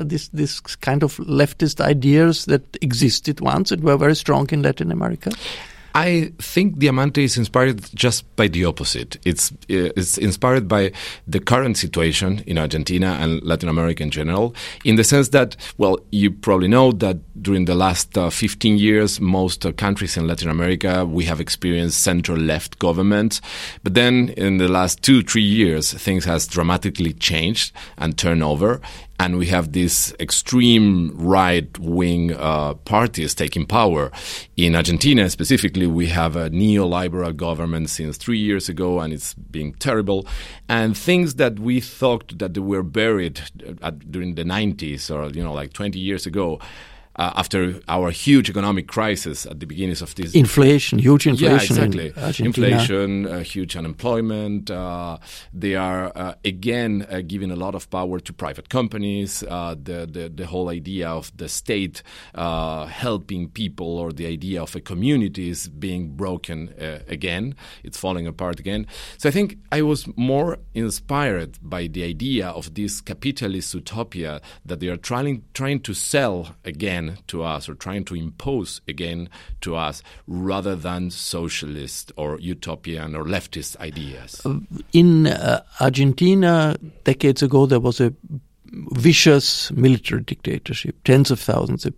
this 0.04 0.28
this 0.28 0.58
kind 0.58 1.04
of 1.04 1.16
leftist 1.18 1.80
ideas 1.80 2.46
that 2.46 2.76
existed 2.82 3.40
once 3.40 3.70
and 3.70 3.84
were 3.84 3.96
very 3.96 4.16
strong 4.16 4.50
in 4.50 4.62
Latin 4.62 4.90
America? 4.90 5.30
I 5.96 6.32
think 6.38 6.78
Diamante 6.80 7.22
is 7.22 7.38
inspired 7.38 7.80
just 7.94 8.24
by 8.34 8.48
the 8.48 8.64
opposite. 8.64 9.16
It's 9.24 9.52
uh, 9.52 9.94
it's 9.96 10.18
inspired 10.18 10.66
by 10.66 10.90
the 11.28 11.38
current 11.38 11.76
situation 11.76 12.42
in 12.48 12.58
Argentina 12.58 13.16
and 13.20 13.40
Latin 13.44 13.68
America 13.68 14.02
in 14.02 14.10
general, 14.10 14.56
in 14.84 14.96
the 14.96 15.04
sense 15.04 15.28
that, 15.28 15.56
well, 15.78 16.00
you 16.10 16.32
probably 16.32 16.66
know 16.66 16.90
that 16.90 17.18
during 17.40 17.66
the 17.66 17.76
last 17.76 18.18
uh, 18.18 18.28
15 18.28 18.76
years, 18.76 19.20
most 19.20 19.64
uh, 19.64 19.70
countries 19.70 20.16
in 20.16 20.26
Latin 20.26 20.50
America 20.50 21.04
we 21.06 21.24
have 21.24 21.40
experienced 21.40 22.02
center-left 22.02 22.80
governments, 22.80 23.40
but 23.84 23.94
then 23.94 24.30
in 24.30 24.56
the 24.56 24.68
last 24.68 25.00
two 25.00 25.22
three 25.22 25.42
years, 25.42 25.92
things 25.92 26.24
has 26.24 26.48
dramatically 26.48 27.12
changed 27.12 27.72
and 27.98 28.18
turned 28.18 28.42
over 28.42 28.80
and 29.20 29.38
we 29.38 29.46
have 29.46 29.72
these 29.72 30.12
extreme 30.18 31.12
right 31.14 31.78
wing 31.78 32.34
uh, 32.34 32.74
parties 32.74 33.34
taking 33.34 33.64
power. 33.64 34.10
In 34.56 34.74
Argentina, 34.74 35.30
specifically, 35.30 35.86
we 35.86 36.06
have 36.06 36.36
a 36.36 36.50
neoliberal 36.50 37.34
government 37.36 37.90
since 37.90 38.16
three 38.16 38.38
years 38.38 38.68
ago, 38.68 39.00
and 39.00 39.12
it's 39.12 39.34
being 39.34 39.74
terrible. 39.74 40.26
And 40.68 40.96
things 40.96 41.36
that 41.36 41.58
we 41.58 41.80
thought 41.80 42.38
that 42.38 42.58
were 42.58 42.82
buried 42.82 43.40
at, 43.82 44.10
during 44.10 44.34
the 44.34 44.44
90s 44.44 45.14
or, 45.14 45.30
you 45.30 45.42
know, 45.42 45.52
like 45.52 45.72
20 45.72 45.98
years 45.98 46.26
ago 46.26 46.60
uh, 47.16 47.32
after 47.36 47.80
our 47.88 48.10
huge 48.10 48.50
economic 48.50 48.88
crisis 48.88 49.46
at 49.46 49.60
the 49.60 49.66
beginnings 49.66 50.02
of 50.02 50.14
this 50.14 50.34
inflation, 50.34 50.98
huge 50.98 51.26
inflation, 51.26 51.76
yeah, 51.76 51.86
exactly, 51.86 52.44
inflation, 52.44 53.26
uh, 53.26 53.38
huge 53.40 53.76
unemployment. 53.76 54.70
Uh, 54.70 55.18
they 55.52 55.74
are 55.74 56.12
uh, 56.16 56.34
again 56.44 57.06
uh, 57.10 57.20
giving 57.26 57.50
a 57.50 57.56
lot 57.56 57.74
of 57.74 57.88
power 57.90 58.18
to 58.20 58.32
private 58.32 58.68
companies. 58.68 59.42
Uh, 59.42 59.74
the, 59.80 60.06
the, 60.10 60.28
the 60.34 60.46
whole 60.46 60.68
idea 60.68 61.08
of 61.08 61.34
the 61.36 61.48
state 61.48 62.02
helping 62.34 63.48
people, 63.48 63.98
or 63.98 64.12
the 64.12 64.26
idea 64.26 64.62
of 64.62 64.74
a 64.74 64.80
community, 64.80 65.48
is 65.48 65.68
being 65.68 66.16
broken 66.16 66.72
again. 67.08 67.54
It's 67.82 67.98
falling 67.98 68.26
apart 68.26 68.60
again. 68.60 68.86
So 69.18 69.28
I 69.28 69.32
think 69.32 69.58
I 69.70 69.82
was 69.82 70.06
more 70.16 70.58
inspired 70.74 71.58
by 71.62 71.86
the 71.86 72.04
idea 72.04 72.48
of 72.48 72.74
this 72.74 73.00
capitalist 73.00 73.74
utopia 73.74 74.40
that 74.64 74.80
they 74.80 74.88
are 74.88 74.96
trying 74.96 75.44
trying 75.54 75.80
to 75.80 75.94
sell 75.94 76.56
again 76.64 77.03
again 77.04 77.18
to 77.28 77.42
us 77.42 77.68
or 77.68 77.74
trying 77.74 78.04
to 78.04 78.14
impose 78.14 78.80
again 78.88 79.28
to 79.60 79.76
us 79.76 80.02
rather 80.26 80.76
than 80.76 81.10
socialist 81.10 82.12
or 82.16 82.38
utopian 82.40 83.14
or 83.14 83.24
leftist 83.24 83.76
ideas. 83.80 84.42
In 84.92 85.26
uh, 85.26 85.62
Argentina, 85.80 86.76
decades 87.04 87.42
ago, 87.42 87.66
there 87.66 87.80
was 87.80 88.00
a 88.00 88.12
vicious 88.92 89.70
military 89.72 90.22
dictatorship. 90.22 90.96
Tens 91.04 91.30
of 91.30 91.38
thousands 91.38 91.86
of 91.86 91.94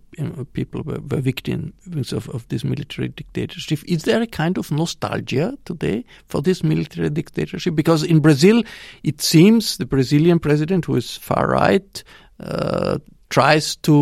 people 0.53 0.83
were, 0.83 0.99
were 0.99 1.21
victims 1.21 2.13
of, 2.13 2.29
of, 2.29 2.47
this 2.49 2.63
military 2.63 3.07
dictatorship. 3.07 3.79
Is 3.85 4.03
there 4.03 4.21
a 4.21 4.27
kind 4.27 4.59
of 4.59 4.69
nostalgia 4.71 5.57
today 5.65 6.05
for 6.27 6.41
this 6.41 6.63
military 6.63 7.09
dictatorship? 7.09 7.73
Because 7.73 8.03
in 8.03 8.19
Brazil, 8.19 8.61
it 9.01 9.21
seems 9.21 9.77
the 9.77 9.87
Brazilian 9.87 10.37
president, 10.37 10.85
who 10.85 10.95
is 10.95 11.17
far 11.17 11.47
right, 11.47 12.03
uh, 12.39 12.99
tries 13.29 13.75
to 13.75 13.93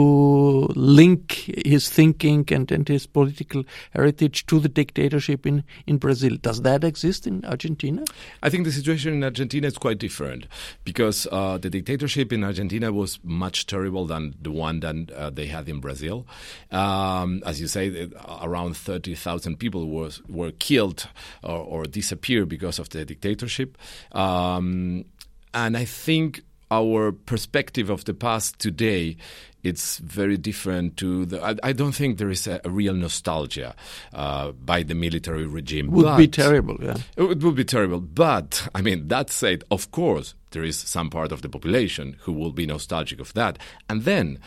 link 0.76 1.52
his 1.66 1.90
thinking 1.90 2.46
and, 2.52 2.72
and 2.72 2.88
his 2.88 3.08
political 3.08 3.64
heritage 3.92 4.46
to 4.46 4.60
the 4.60 4.70
dictatorship 4.70 5.46
in, 5.46 5.64
in 5.88 5.98
Brazil. 5.98 6.38
Does 6.42 6.62
that 6.62 6.84
exist 6.84 7.26
in 7.26 7.44
Argentina? 7.46 8.04
I 8.44 8.50
think 8.50 8.66
the 8.66 8.72
situation 8.72 9.14
in 9.14 9.24
Argentina 9.24 9.68
is 9.68 9.78
quite 9.78 9.98
different 9.98 10.48
because 10.84 11.28
uh, 11.32 11.58
the 11.58 11.70
dictatorship 11.70 12.32
in 12.32 12.44
Argentina 12.44 12.92
was 12.92 13.20
much 13.24 13.66
terrible 13.66 14.06
than 14.06 14.36
the 14.40 14.52
one 14.52 14.82
that 14.82 15.12
uh, 15.12 15.30
they 15.32 15.48
had 15.48 15.68
in 15.68 15.80
Brazil. 15.80 16.28
Um, 16.72 17.42
as 17.46 17.60
you 17.60 17.68
say, 17.68 18.10
around 18.42 18.78
30,000 18.78 19.58
people 19.58 19.88
was, 19.90 20.22
were 20.28 20.52
killed 20.52 21.08
or, 21.44 21.58
or, 21.58 21.86
disappeared 21.86 22.50
because 22.50 22.80
of 22.80 22.90
the 22.90 23.06
dictatorship. 23.06 23.78
Um, 24.12 25.06
and 25.54 25.78
I 25.78 25.86
think 25.86 26.44
our 26.72 27.12
perspective 27.12 27.90
of 27.90 28.06
the 28.06 28.14
past 28.14 28.60
today 28.60 29.18
it's 29.66 29.98
very 29.98 30.38
different 30.38 30.96
to 30.98 31.26
the. 31.26 31.44
I, 31.44 31.56
I 31.64 31.74
don't 31.74 31.94
think 31.94 32.20
there 32.20 32.30
is 32.30 32.46
a, 32.46 32.62
a 32.64 32.70
real 32.70 32.94
nostalgia 32.94 33.76
uh, 34.14 34.52
by 34.52 34.84
the 34.84 34.94
military 34.94 35.48
regime. 35.48 35.90
Would 35.90 36.04
but, 36.04 36.18
be 36.18 36.28
terrible, 36.28 36.78
yeah. 36.80 36.98
It 37.18 37.42
would 37.42 37.56
be 37.56 37.66
terrible, 37.66 38.00
but 38.00 38.70
I 38.76 38.82
mean 38.82 39.08
that 39.08 39.32
said, 39.32 39.64
of 39.72 39.90
course 39.90 40.36
there 40.52 40.64
is 40.64 40.78
some 40.78 41.10
part 41.10 41.32
of 41.32 41.42
the 41.42 41.50
population 41.50 42.16
who 42.22 42.32
will 42.32 42.52
be 42.52 42.68
nostalgic 42.68 43.20
of 43.20 43.34
that, 43.34 43.58
and 43.90 44.04
then 44.04 44.38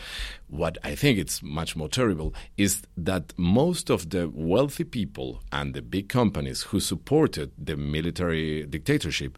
what 0.47 0.77
I 0.85 0.95
think 0.95 1.19
it's 1.19 1.43
much 1.43 1.75
more 1.75 1.89
terrible 1.89 2.33
is 2.57 2.81
that 2.95 3.33
most 3.37 3.89
of 3.91 4.09
the 4.11 4.29
wealthy 4.33 4.85
people 4.85 5.43
and 5.51 5.73
the 5.73 5.81
big 5.81 6.07
companies 6.07 6.63
who 6.63 6.79
supported 6.79 7.51
the 7.57 7.75
military 7.75 8.65
dictatorship 8.65 9.37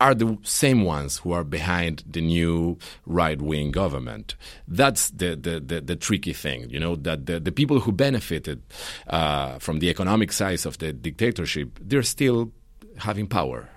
are 0.00 0.14
the 0.14 0.36
same 0.42 0.82
ones 0.82 1.18
who 1.18 1.32
are 1.32 1.44
behind 1.44 2.02
the 2.06 2.20
new 2.20 2.78
right 3.06 3.40
wing 3.40 3.70
government. 3.70 4.34
That's 4.66 5.10
the, 5.10 5.36
the, 5.36 5.60
the, 5.60 5.80
the, 5.80 5.96
tricky 5.96 6.32
thing, 6.32 6.68
you 6.68 6.80
know, 6.80 6.96
that 6.96 7.26
the, 7.26 7.38
the 7.40 7.52
people 7.52 7.80
who 7.80 7.92
benefited 7.92 8.62
uh, 9.06 9.58
from 9.58 9.78
the 9.78 9.88
economic 9.88 10.32
size 10.32 10.66
of 10.66 10.78
the 10.78 10.92
dictatorship, 10.92 11.78
they're 11.80 12.02
still 12.02 12.50
having 12.98 13.26
power. 13.26 13.68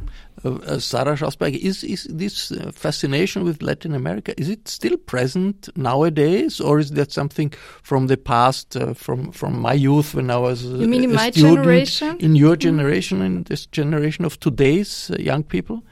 Uh, 0.43 0.55
uh, 0.55 0.79
Sarah 0.79 1.15
Schausberger, 1.15 1.57
is, 1.57 1.83
is 1.83 2.03
this 2.09 2.51
uh, 2.51 2.71
fascination 2.71 3.43
with 3.43 3.61
Latin 3.61 3.95
America, 3.95 4.39
is 4.39 4.49
it 4.49 4.67
still 4.67 4.97
present 4.97 5.69
nowadays, 5.75 6.59
or 6.59 6.79
is 6.79 6.91
that 6.91 7.11
something 7.11 7.51
from 7.81 8.07
the 8.07 8.17
past, 8.17 8.77
uh, 8.77 8.93
from, 8.93 9.31
from 9.31 9.59
my 9.59 9.73
youth 9.73 10.13
when 10.13 10.29
I 10.29 10.37
was 10.37 10.63
you 10.63 10.87
mean 10.87 11.01
a, 11.01 11.03
in 11.05 11.13
my 11.13 11.31
student, 11.31 11.55
generation? 11.55 12.17
in 12.19 12.35
your 12.35 12.55
generation, 12.55 13.21
in 13.21 13.43
this 13.43 13.65
generation 13.67 14.25
of 14.25 14.39
today's 14.39 15.09
uh, 15.11 15.15
young 15.19 15.43
people? 15.43 15.83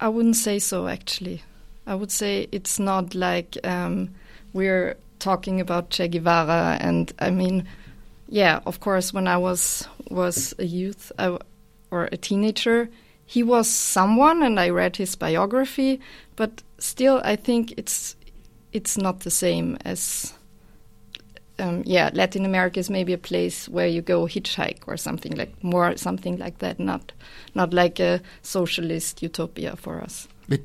I 0.00 0.08
wouldn't 0.08 0.36
say 0.36 0.58
so, 0.58 0.88
actually. 0.88 1.42
I 1.86 1.94
would 1.94 2.10
say 2.10 2.48
it's 2.50 2.78
not 2.78 3.14
like 3.14 3.56
um, 3.64 4.14
we're 4.52 4.96
talking 5.18 5.60
about 5.60 5.90
Che 5.90 6.08
Guevara, 6.08 6.78
and 6.80 7.12
I 7.18 7.30
mean, 7.30 7.66
yeah, 8.28 8.60
of 8.66 8.80
course, 8.80 9.12
when 9.12 9.28
I 9.28 9.36
was 9.36 9.86
was 10.10 10.54
a 10.58 10.64
youth 10.64 11.12
or 11.90 12.08
a 12.10 12.16
teenager, 12.16 12.88
he 13.26 13.42
was 13.42 13.68
someone, 13.68 14.42
and 14.42 14.58
I 14.58 14.70
read 14.70 14.96
his 14.96 15.16
biography. 15.16 16.00
But 16.36 16.62
still, 16.78 17.20
I 17.24 17.36
think 17.36 17.74
it's 17.76 18.16
it's 18.72 18.96
not 18.96 19.20
the 19.20 19.30
same 19.30 19.76
as. 19.84 20.32
Um, 21.58 21.82
yeah, 21.86 22.10
Latin 22.12 22.44
America 22.44 22.80
is 22.80 22.90
maybe 22.90 23.12
a 23.12 23.18
place 23.18 23.68
where 23.68 23.86
you 23.86 24.02
go 24.02 24.26
hitchhike 24.26 24.80
or 24.88 24.96
something 24.96 25.36
like 25.36 25.62
more 25.62 25.96
something 25.96 26.36
like 26.38 26.58
that. 26.58 26.80
Not 26.80 27.12
not 27.54 27.72
like 27.72 28.00
a 28.00 28.20
socialist 28.42 29.22
utopia 29.22 29.76
for 29.76 30.00
us. 30.00 30.28
But 30.48 30.60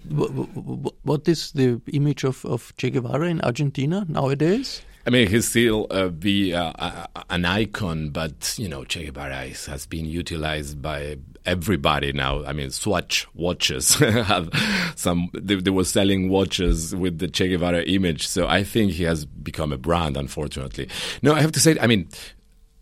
what 1.03 1.27
is 1.27 1.51
the 1.53 1.79
image 1.93 2.24
of, 2.25 2.43
of 2.46 2.74
Che 2.77 2.89
Guevara 2.89 3.29
in 3.29 3.41
Argentina 3.41 4.05
nowadays? 4.10 4.81
I 5.06 5.10
mean, 5.12 5.27
he's 5.27 5.48
still 5.48 5.88
uh, 5.89 6.10
be 6.10 6.53
uh, 6.53 7.06
an 7.29 7.46
icon, 7.46 8.10
but 8.10 8.56
you 8.58 8.68
know, 8.68 8.84
Che 8.84 9.06
Guevara 9.06 9.48
has 9.68 9.86
been 9.86 10.06
utilized 10.06 10.82
by 10.82 11.18
everybody 11.46 12.12
now. 12.12 12.44
I 12.46 12.53
mean, 12.53 12.70
Swatch 12.70 13.27
watches 13.34 13.96
have 14.00 14.50
some. 14.96 15.29
They, 15.34 15.56
they, 15.56 15.72
were 15.72 15.86
selling 15.86 16.29
watches 16.29 16.94
with 16.94 17.20
the 17.20 17.27
Che 17.27 17.48
Guevara 17.48 17.84
image, 17.84 18.27
so 18.27 18.48
I 18.48 18.63
think 18.63 18.94
he 18.94 19.03
has 19.03 19.25
become 19.25 19.72
a 19.72 19.77
brand. 19.77 20.18
Unfortunately, 20.18 20.89
no, 21.22 21.34
I 21.34 21.41
have 21.41 21.53
to 21.53 21.60
say. 21.60 21.77
I 21.79 21.88
mean, 21.88 22.10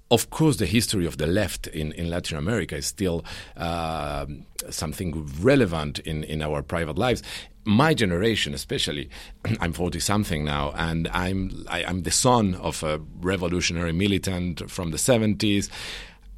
of 0.09 0.29
course, 0.29 0.57
the 0.57 0.65
history 0.65 1.05
of 1.05 1.17
the 1.17 1.27
left 1.27 1.67
in, 1.67 1.91
in 1.93 2.09
Latin 2.09 2.37
America 2.37 2.77
is 2.77 2.85
still 2.85 3.25
uh, 3.57 4.25
something 4.69 5.29
relevant 5.41 5.99
in, 5.99 6.23
in 6.23 6.41
our 6.41 6.61
private 6.61 6.97
lives. 6.97 7.21
My 7.65 7.93
generation, 7.93 8.53
especially, 8.53 9.09
I'm 9.59 9.73
40 9.73 9.99
something 9.99 10.45
now, 10.45 10.71
and 10.75 11.09
I'm, 11.09 11.65
I, 11.67 11.79
am 11.79 11.85
i 11.85 11.89
am 11.89 12.03
the 12.03 12.11
son 12.11 12.55
of 12.55 12.83
a 12.83 13.01
revolutionary 13.19 13.91
militant 13.91 14.69
from 14.69 14.91
the 14.91 14.97
70s 14.97 15.69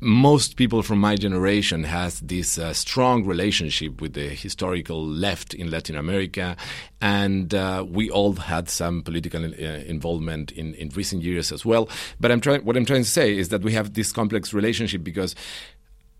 most 0.02 0.56
people 0.56 0.82
from 0.82 1.00
my 1.00 1.16
generation 1.16 1.84
has 1.84 2.20
this 2.22 2.58
uh, 2.58 2.74
strong 2.74 3.26
relationship 3.26 4.02
with 4.02 4.14
the 4.14 4.30
historical 4.30 5.06
left 5.06 5.54
in 5.54 5.70
Latin 5.70 5.96
America, 5.96 6.56
and 7.02 7.54
uh, 7.54 7.86
we 7.88 8.10
all 8.10 8.34
had 8.34 8.70
some 8.70 9.02
political 9.02 9.44
uh, 9.44 9.48
involvement 9.48 10.52
in, 10.52 10.74
in 10.76 10.90
recent 10.90 11.22
years 11.22 11.52
as 11.52 11.66
well. 11.66 11.90
But 12.20 12.32
I'm 12.32 12.42
trying. 12.42 12.64
What 12.66 12.78
I'm 12.78 12.86
trying 12.86 13.04
to 13.04 13.10
say 13.10 13.38
is 13.38 13.50
that 13.50 13.62
we 13.62 13.74
have 13.74 13.94
this 13.94 14.12
complex 14.12 14.54
relationship 14.54 15.04
because 15.04 15.36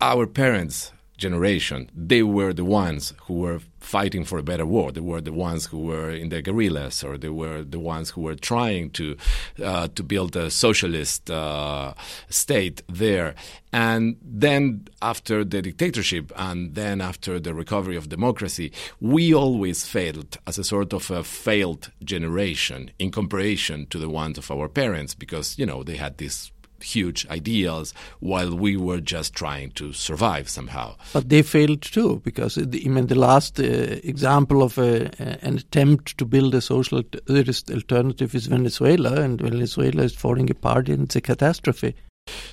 our 0.00 0.26
parents 0.26 0.92
generation, 1.20 1.90
they 1.94 2.22
were 2.22 2.52
the 2.52 2.64
ones 2.64 3.14
who 3.22 3.34
were 3.34 3.60
fighting 3.80 4.24
for 4.24 4.38
a 4.38 4.42
better 4.42 4.66
world. 4.66 4.94
They 4.94 5.00
were 5.00 5.20
the 5.20 5.32
ones 5.32 5.66
who 5.66 5.78
were 5.78 6.10
in 6.10 6.28
the 6.28 6.42
guerrillas, 6.42 7.02
or 7.02 7.18
they 7.18 7.30
were 7.30 7.62
the 7.62 7.78
ones 7.80 8.10
who 8.10 8.20
were 8.22 8.36
trying 8.36 8.90
to 8.90 9.16
uh, 9.64 9.88
to 9.88 10.02
build 10.02 10.36
a 10.36 10.50
socialist 10.50 11.30
uh, 11.30 11.94
state 12.28 12.82
there. 12.88 13.34
And 13.72 14.16
then 14.22 14.88
after 15.00 15.44
the 15.44 15.62
dictatorship, 15.62 16.32
and 16.36 16.74
then 16.74 17.00
after 17.00 17.40
the 17.40 17.54
recovery 17.54 17.96
of 17.96 18.08
democracy, 18.08 18.72
we 19.00 19.34
always 19.34 19.86
failed 19.86 20.38
as 20.46 20.58
a 20.58 20.64
sort 20.64 20.92
of 20.92 21.10
a 21.10 21.22
failed 21.22 21.90
generation 22.04 22.90
in 22.98 23.10
comparison 23.10 23.86
to 23.86 23.98
the 23.98 24.08
ones 24.08 24.38
of 24.38 24.50
our 24.50 24.68
parents, 24.68 25.14
because 25.14 25.58
you 25.58 25.66
know 25.66 25.82
they 25.82 25.96
had 25.96 26.18
this 26.18 26.50
huge 26.82 27.26
ideals 27.28 27.94
while 28.20 28.54
we 28.54 28.76
were 28.76 29.00
just 29.00 29.34
trying 29.34 29.70
to 29.72 29.92
survive 29.92 30.48
somehow. 30.48 30.96
But 31.12 31.28
they 31.28 31.42
failed 31.42 31.82
too, 31.82 32.20
because 32.24 32.58
uh, 32.58 32.62
I 32.62 32.88
mean, 32.88 33.06
the 33.06 33.14
last 33.14 33.58
uh, 33.58 33.62
example 33.62 34.62
of 34.62 34.78
a, 34.78 35.10
an 35.44 35.58
attempt 35.58 36.18
to 36.18 36.24
build 36.24 36.54
a 36.54 36.60
social 36.60 37.02
alternative 37.28 38.34
is 38.34 38.46
Venezuela, 38.46 39.20
and 39.20 39.40
Venezuela 39.40 40.02
is 40.02 40.14
falling 40.14 40.50
apart 40.50 40.88
and 40.88 41.04
it's 41.04 41.16
a 41.16 41.20
catastrophe. 41.20 41.94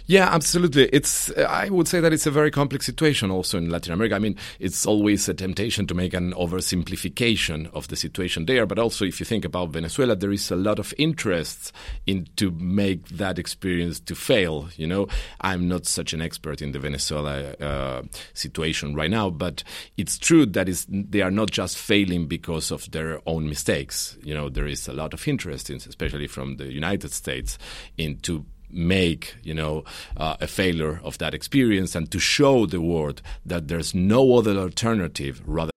Yeah, 0.06 0.30
absolutely. 0.34 0.86
It's 0.94 1.36
I 1.38 1.70
would 1.70 1.88
say 1.88 2.00
that 2.00 2.14
it's 2.14 2.26
a 2.26 2.32
very 2.32 2.50
complex 2.50 2.86
situation 2.86 3.30
also 3.30 3.58
in 3.58 3.70
Latin 3.70 3.94
America. 3.94 4.16
I 4.16 4.20
mean, 4.20 4.38
it's 4.60 4.86
always 4.86 5.28
a 5.28 5.34
temptation 5.34 5.86
to 5.88 5.94
make 5.94 6.14
an 6.14 6.34
oversimplification 6.34 7.70
of 7.74 7.90
the 7.90 7.96
situation 7.96 8.46
there, 8.46 8.66
but 8.66 8.80
also 8.80 9.04
if 9.04 9.20
you 9.20 9.26
think 9.26 9.44
about 9.44 9.72
Venezuela, 9.72 10.16
there 10.16 10.32
is 10.32 10.50
a 10.50 10.56
lot 10.56 10.80
of 10.80 10.94
interest 10.98 11.74
in 12.06 12.28
to 12.38 12.52
make 12.52 13.08
that 13.10 13.38
experience 13.38 14.00
to 14.02 14.16
fail. 14.16 14.70
You 14.78 14.88
know, 14.88 15.08
I'm 15.42 15.68
not 15.68 15.86
such 15.86 16.14
an 16.14 16.22
expert 16.22 16.62
in 16.62 16.72
the 16.72 16.80
Venezuela 16.80 17.52
uh, 17.60 18.04
situation 18.34 18.96
right 18.96 19.12
now, 19.12 19.30
but 19.30 19.64
it's 19.98 20.18
true 20.18 20.46
that 20.46 20.70
is 20.70 20.86
they 20.90 21.22
are 21.22 21.32
not 21.32 21.52
just 21.52 21.78
failing 21.78 22.28
because 22.28 22.72
of 22.72 22.90
their 22.92 23.20
own 23.26 23.50
mistakes. 23.50 24.18
You 24.24 24.34
know, 24.34 24.50
there 24.50 24.68
is 24.68 24.88
a 24.88 24.94
lot 24.94 25.14
of 25.14 25.28
interest, 25.28 25.70
in, 25.70 25.78
especially 25.78 26.28
from 26.28 26.58
the 26.58 26.72
United 26.72 27.12
States, 27.12 27.58
into 27.98 28.46
make 28.70 29.36
you 29.44 29.54
know 29.54 29.84
uh, 30.18 30.36
a 30.42 30.48
failure 30.48 31.00
of 31.04 31.18
that 31.18 31.34
experience 31.34 31.96
and 31.96 32.12
to 32.12 32.20
show 32.20 32.66
the 32.66 32.82
world 32.82 33.22
that 33.46 33.68
there's 33.68 33.94
no 33.94 34.38
other 34.38 34.58
alternative 34.58 35.42
rather 35.46 35.72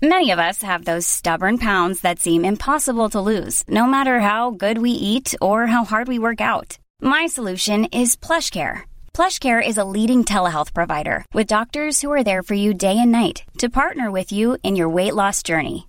many 0.00 0.30
of 0.30 0.38
us 0.38 0.62
have 0.62 0.84
those 0.84 1.06
stubborn 1.06 1.58
pounds 1.58 2.00
that 2.02 2.20
seem 2.20 2.44
impossible 2.44 3.08
to 3.10 3.20
lose 3.20 3.64
no 3.68 3.86
matter 3.86 4.20
how 4.20 4.50
good 4.50 4.78
we 4.78 4.90
eat 4.90 5.34
or 5.40 5.66
how 5.66 5.84
hard 5.84 6.06
we 6.08 6.18
work 6.18 6.40
out. 6.40 6.78
My 7.00 7.26
solution 7.26 7.84
is 7.86 8.16
plushcare. 8.16 8.82
Plushcare 9.12 9.66
is 9.66 9.76
a 9.76 9.84
leading 9.84 10.24
telehealth 10.24 10.72
provider 10.72 11.24
with 11.34 11.48
doctors 11.48 12.00
who 12.00 12.12
are 12.12 12.22
there 12.22 12.44
for 12.44 12.54
you 12.54 12.72
day 12.74 12.96
and 12.96 13.10
night 13.10 13.42
to 13.58 13.68
partner 13.68 14.08
with 14.10 14.30
you 14.30 14.56
in 14.62 14.76
your 14.76 14.88
weight 14.88 15.14
loss 15.14 15.42
journey 15.42 15.88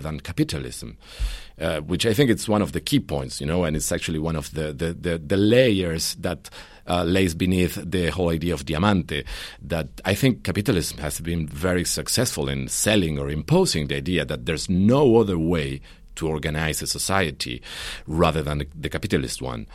Than 0.00 0.20
capitalism, 0.20 0.96
uh, 1.60 1.80
which 1.80 2.06
I 2.06 2.14
think 2.14 2.30
it's 2.30 2.48
one 2.48 2.62
of 2.62 2.72
the 2.72 2.80
key 2.80 3.00
points, 3.00 3.40
you 3.40 3.46
know, 3.46 3.64
and 3.64 3.76
it's 3.76 3.92
actually 3.92 4.18
one 4.18 4.36
of 4.36 4.52
the, 4.52 4.72
the, 4.72 4.92
the, 4.92 5.18
the 5.18 5.36
layers 5.36 6.14
that 6.16 6.50
uh, 6.86 7.04
lays 7.04 7.34
beneath 7.34 7.74
the 7.76 8.10
whole 8.10 8.30
idea 8.30 8.54
of 8.54 8.64
diamante. 8.64 9.24
That 9.62 9.88
I 10.04 10.14
think 10.14 10.44
capitalism 10.44 10.98
has 10.98 11.20
been 11.20 11.46
very 11.46 11.84
successful 11.84 12.48
in 12.48 12.68
selling 12.68 13.18
or 13.18 13.30
imposing 13.30 13.86
the 13.86 13.96
idea 13.96 14.24
that 14.24 14.46
there's 14.46 14.68
no 14.68 15.16
other 15.16 15.38
way 15.38 15.80
to 16.16 16.28
organize 16.28 16.82
a 16.82 16.86
society 16.86 17.62
rather 18.06 18.42
than 18.42 18.58
the, 18.58 18.68
the 18.74 18.88
capitalist 18.88 19.42
one. 19.42 19.66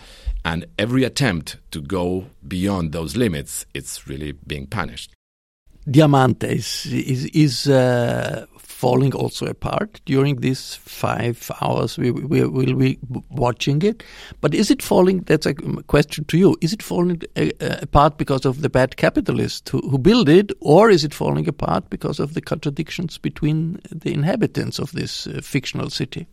And 0.45 0.65
every 0.77 1.03
attempt 1.03 1.58
to 1.71 1.82
go 1.82 2.27
beyond 2.47 2.91
those 2.91 3.17
limits, 3.17 3.65
it's 3.73 4.08
really 4.08 4.32
being 4.32 4.67
punished. 4.67 5.12
Diamante 5.89 6.47
is 6.47 6.86
is, 6.86 7.25
is 7.25 7.67
uh, 7.67 8.45
falling 8.79 9.13
also 9.13 9.45
apart 9.45 9.99
during 10.05 10.37
these 10.37 10.75
five 10.75 11.51
hours 11.61 11.97
we 11.97 12.11
will 12.11 12.49
we, 12.49 12.73
be 12.73 12.97
watching 13.29 13.81
it. 13.81 14.03
But 14.39 14.53
is 14.53 14.71
it 14.71 14.81
falling? 14.81 15.19
That's 15.23 15.45
a 15.45 15.53
question 15.87 16.23
to 16.25 16.37
you. 16.37 16.55
Is 16.61 16.71
it 16.71 16.81
falling 16.81 17.21
uh, 17.35 17.49
uh, 17.59 17.75
apart 17.81 18.17
because 18.17 18.45
of 18.45 18.61
the 18.61 18.69
bad 18.69 18.95
capitalists 18.95 19.69
who, 19.69 19.79
who 19.89 19.97
build 19.97 20.29
it, 20.29 20.51
or 20.61 20.89
is 20.89 21.03
it 21.03 21.13
falling 21.13 21.47
apart 21.49 21.89
because 21.89 22.19
of 22.19 22.35
the 22.35 22.41
contradictions 22.41 23.17
between 23.17 23.81
the 23.91 24.13
inhabitants 24.13 24.79
of 24.79 24.93
this 24.93 25.27
uh, 25.27 25.41
fictional 25.43 25.89
city? 25.89 26.25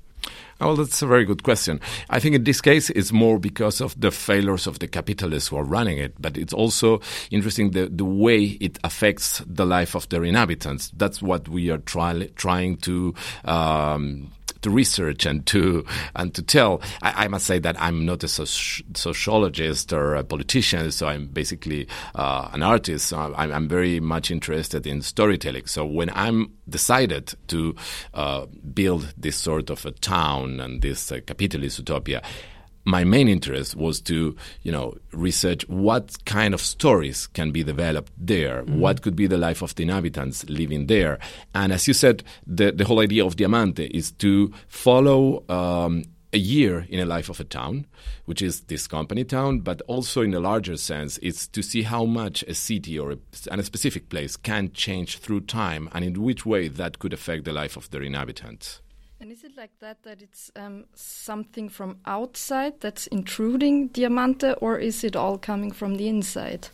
Oh, 0.59 0.69
well, 0.69 0.77
that's 0.77 1.03
a 1.03 1.07
very 1.07 1.27
good 1.27 1.43
question. 1.43 1.81
I 2.09 2.19
think 2.19 2.35
in 2.35 2.45
this 2.45 2.63
case, 2.63 2.89
it's 2.91 3.13
more 3.13 3.39
because 3.39 3.83
of 3.83 4.01
the 4.01 4.11
failures 4.11 4.67
of 4.67 4.79
the 4.79 4.89
capitalists 4.89 5.51
who 5.51 5.57
are 5.57 5.65
running 5.65 5.99
it, 5.99 6.15
but 6.19 6.39
it's 6.39 6.55
also 6.55 7.03
interesting 7.31 7.73
the, 7.73 7.89
the 7.89 8.07
way 8.07 8.57
it 8.61 8.79
affects 8.83 9.43
the 9.47 9.67
life 9.67 9.95
of 9.95 10.09
their 10.09 10.25
inhabitants. 10.25 10.91
That's 10.97 11.21
what 11.21 11.47
we 11.49 11.71
are 11.71 11.79
try, 11.79 12.31
trying 12.37 12.79
to 12.79 13.15
um, 13.45 14.33
to 14.63 14.71
research 14.71 15.27
and 15.27 15.47
to 15.47 15.85
and 16.15 16.35
to 16.35 16.43
tell. 16.43 16.81
I, 17.03 17.25
I 17.25 17.29
must 17.29 17.47
say 17.47 17.59
that 17.61 17.81
I'm 17.81 18.05
not 18.05 18.23
a 18.25 18.27
soci- 18.27 18.97
sociologist 18.97 19.93
or 19.93 20.15
a 20.15 20.25
politician, 20.25 20.91
so 20.91 21.09
I'm 21.09 21.27
basically 21.27 21.89
uh, 22.15 22.49
an 22.53 22.63
artist. 22.63 23.09
So 23.09 23.19
I'm, 23.19 23.53
I'm, 23.53 23.67
very 23.67 23.99
much 23.99 24.31
interested 24.31 24.87
in 24.87 25.03
storytelling. 25.03 25.67
So 25.67 25.85
when 25.85 26.11
I'm 26.11 26.53
decided 26.69 27.35
to 27.49 27.75
uh, 28.15 28.47
build 28.75 29.13
this 29.17 29.37
sort 29.37 29.71
of 29.71 29.85
a 29.85 29.91
town 29.91 30.61
and 30.61 30.83
this 30.83 31.11
uh, 31.11 31.21
capitalist 31.27 31.79
utopia. 31.79 32.23
My 32.87 33.03
main 33.03 33.29
interest 33.29 33.75
was 33.75 34.01
to, 34.01 34.35
you 34.63 34.73
know, 34.73 34.97
research 35.13 35.69
what 35.69 36.25
kind 36.25 36.55
of 36.55 36.61
stories 36.61 37.27
can 37.27 37.51
be 37.51 37.65
developed 37.65 38.13
there, 38.17 38.63
mm-hmm. 38.63 38.79
what 38.79 39.03
could 39.03 39.17
be 39.17 39.27
the 39.27 39.37
life 39.37 39.61
of 39.61 39.75
the 39.75 39.83
inhabitants 39.83 40.49
living 40.49 40.87
there. 40.87 41.19
And 41.55 41.73
as 41.73 41.87
you 41.89 41.95
said, 41.95 42.23
the, 42.47 42.71
the 42.71 42.85
whole 42.85 43.01
idea 43.01 43.27
of 43.27 43.37
Diamante 43.37 43.87
is 43.87 44.13
to 44.13 44.53
follow 44.69 45.43
um, 45.49 46.05
a 46.33 46.39
year 46.39 46.87
in 46.89 47.01
a 47.01 47.07
life 47.07 47.29
of 47.29 47.41
a 47.41 47.45
town, 47.45 47.87
which 48.27 48.41
is 48.41 48.61
this 48.63 48.87
company 48.87 49.25
town, 49.25 49.61
but 49.61 49.83
also 49.89 50.23
in 50.23 50.33
a 50.33 50.41
larger 50.41 50.77
sense, 50.77 51.19
it's 51.23 51.49
to 51.49 51.63
see 51.63 51.83
how 51.83 52.05
much 52.05 52.45
a 52.45 52.55
city 52.55 52.97
or 52.97 53.13
a, 53.13 53.19
and 53.51 53.61
a 53.61 53.65
specific 53.65 54.09
place 54.09 54.37
can 54.37 54.71
change 54.73 55.19
through 55.19 55.41
time 55.41 55.89
and 55.93 56.05
in 56.05 56.23
which 56.23 56.47
way 56.47 56.69
that 56.69 57.01
could 57.01 57.13
affect 57.13 57.45
the 57.45 57.53
life 57.53 57.77
of 57.77 57.91
their 57.91 58.03
inhabitants. 58.03 58.81
And 59.19 59.33
is 59.33 59.45
it 59.45 59.57
like 59.57 59.71
that 59.81 60.03
that 60.03 60.21
it's 60.21 60.51
um, 60.57 60.85
something 60.95 61.71
from 61.71 61.99
outside 62.05 62.81
that's 62.81 63.07
intruding 63.07 63.89
Diamante, 63.89 64.53
or 64.61 64.79
is 64.79 65.03
it 65.05 65.17
all 65.17 65.39
coming 65.39 65.73
from 65.73 65.95
the 65.95 66.09
inside? 66.09 66.69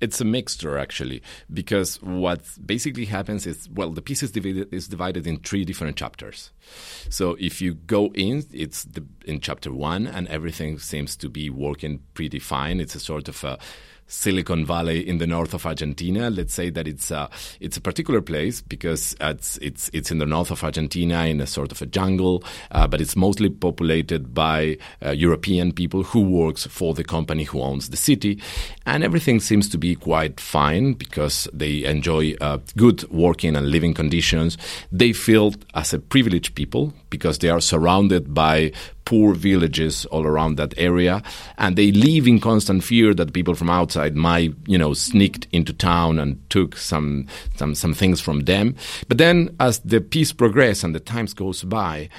It's 0.00 0.20
a 0.20 0.24
mixture 0.24 0.78
actually, 0.78 1.22
because 1.52 2.00
what 2.02 2.40
basically 2.64 3.04
happens 3.04 3.46
is 3.46 3.68
well, 3.68 3.90
the 3.90 4.02
piece 4.02 4.22
is 4.22 4.30
divided 4.30 4.72
is 4.72 4.88
divided 4.88 5.26
in 5.26 5.38
three 5.38 5.64
different 5.64 5.96
chapters. 5.96 6.50
So 7.10 7.36
if 7.40 7.60
you 7.60 7.74
go 7.74 8.06
in, 8.14 8.44
it's 8.52 8.84
the, 8.84 9.04
in 9.24 9.40
chapter 9.40 9.72
one, 9.72 10.06
and 10.06 10.28
everything 10.28 10.78
seems 10.78 11.16
to 11.16 11.28
be 11.28 11.50
working 11.50 12.00
pretty 12.14 12.38
fine. 12.38 12.80
It's 12.80 12.94
a 12.94 13.00
sort 13.00 13.28
of 13.28 13.42
a 13.44 13.58
Silicon 14.08 14.64
Valley 14.64 15.06
in 15.06 15.18
the 15.18 15.26
north 15.26 15.54
of 15.54 15.64
Argentina. 15.66 16.30
Let's 16.30 16.54
say 16.54 16.70
that 16.70 16.88
it's 16.88 17.10
a 17.10 17.30
it's 17.60 17.76
a 17.76 17.80
particular 17.80 18.20
place 18.20 18.60
because 18.60 19.14
it's 19.20 19.58
it's 19.58 19.90
it's 19.92 20.10
in 20.10 20.18
the 20.18 20.26
north 20.26 20.50
of 20.50 20.64
Argentina 20.64 21.26
in 21.26 21.40
a 21.40 21.46
sort 21.46 21.70
of 21.70 21.80
a 21.80 21.86
jungle, 21.86 22.42
uh, 22.72 22.86
but 22.86 23.00
it's 23.00 23.14
mostly 23.14 23.50
populated 23.50 24.34
by 24.34 24.78
uh, 25.04 25.10
European 25.10 25.72
people 25.72 26.02
who 26.02 26.20
works 26.20 26.66
for 26.66 26.94
the 26.94 27.04
company 27.04 27.44
who 27.44 27.60
owns 27.60 27.90
the 27.90 27.96
city, 27.96 28.40
and 28.86 29.04
everything 29.04 29.40
seems 29.40 29.68
to 29.68 29.78
be 29.78 29.94
quite 29.94 30.40
fine 30.40 30.94
because 30.94 31.46
they 31.52 31.84
enjoy 31.84 32.34
uh, 32.40 32.58
good 32.76 33.08
working 33.10 33.54
and 33.56 33.70
living 33.70 33.94
conditions. 33.94 34.56
They 34.90 35.12
feel 35.12 35.54
as 35.74 35.92
a 35.92 35.98
privileged 35.98 36.54
people 36.54 36.92
because 37.10 37.38
they 37.38 37.48
are 37.48 37.60
surrounded 37.60 38.34
by 38.34 38.72
poor 39.08 39.32
villages 39.32 40.04
all 40.10 40.26
around 40.26 40.56
that 40.56 40.74
area, 40.76 41.22
and 41.56 41.76
they 41.76 41.90
live 41.92 42.28
in 42.28 42.38
constant 42.38 42.84
fear 42.84 43.14
that 43.14 43.32
people 43.32 43.54
from 43.54 43.70
outside 43.70 44.14
might, 44.14 44.52
you 44.66 44.76
know, 44.76 44.92
sneaked 44.92 45.46
into 45.50 45.72
town 45.72 46.18
and 46.18 46.38
took 46.50 46.76
some 46.76 47.26
some 47.56 47.74
some 47.74 47.94
things 47.94 48.20
from 48.20 48.40
them. 48.40 48.76
But 49.08 49.16
then, 49.16 49.56
as 49.60 49.78
the 49.78 50.02
piece 50.02 50.34
progresses 50.34 50.84
and 50.84 50.94
the 50.94 51.00
times 51.00 51.32
goes 51.32 51.64
by, 51.64 52.10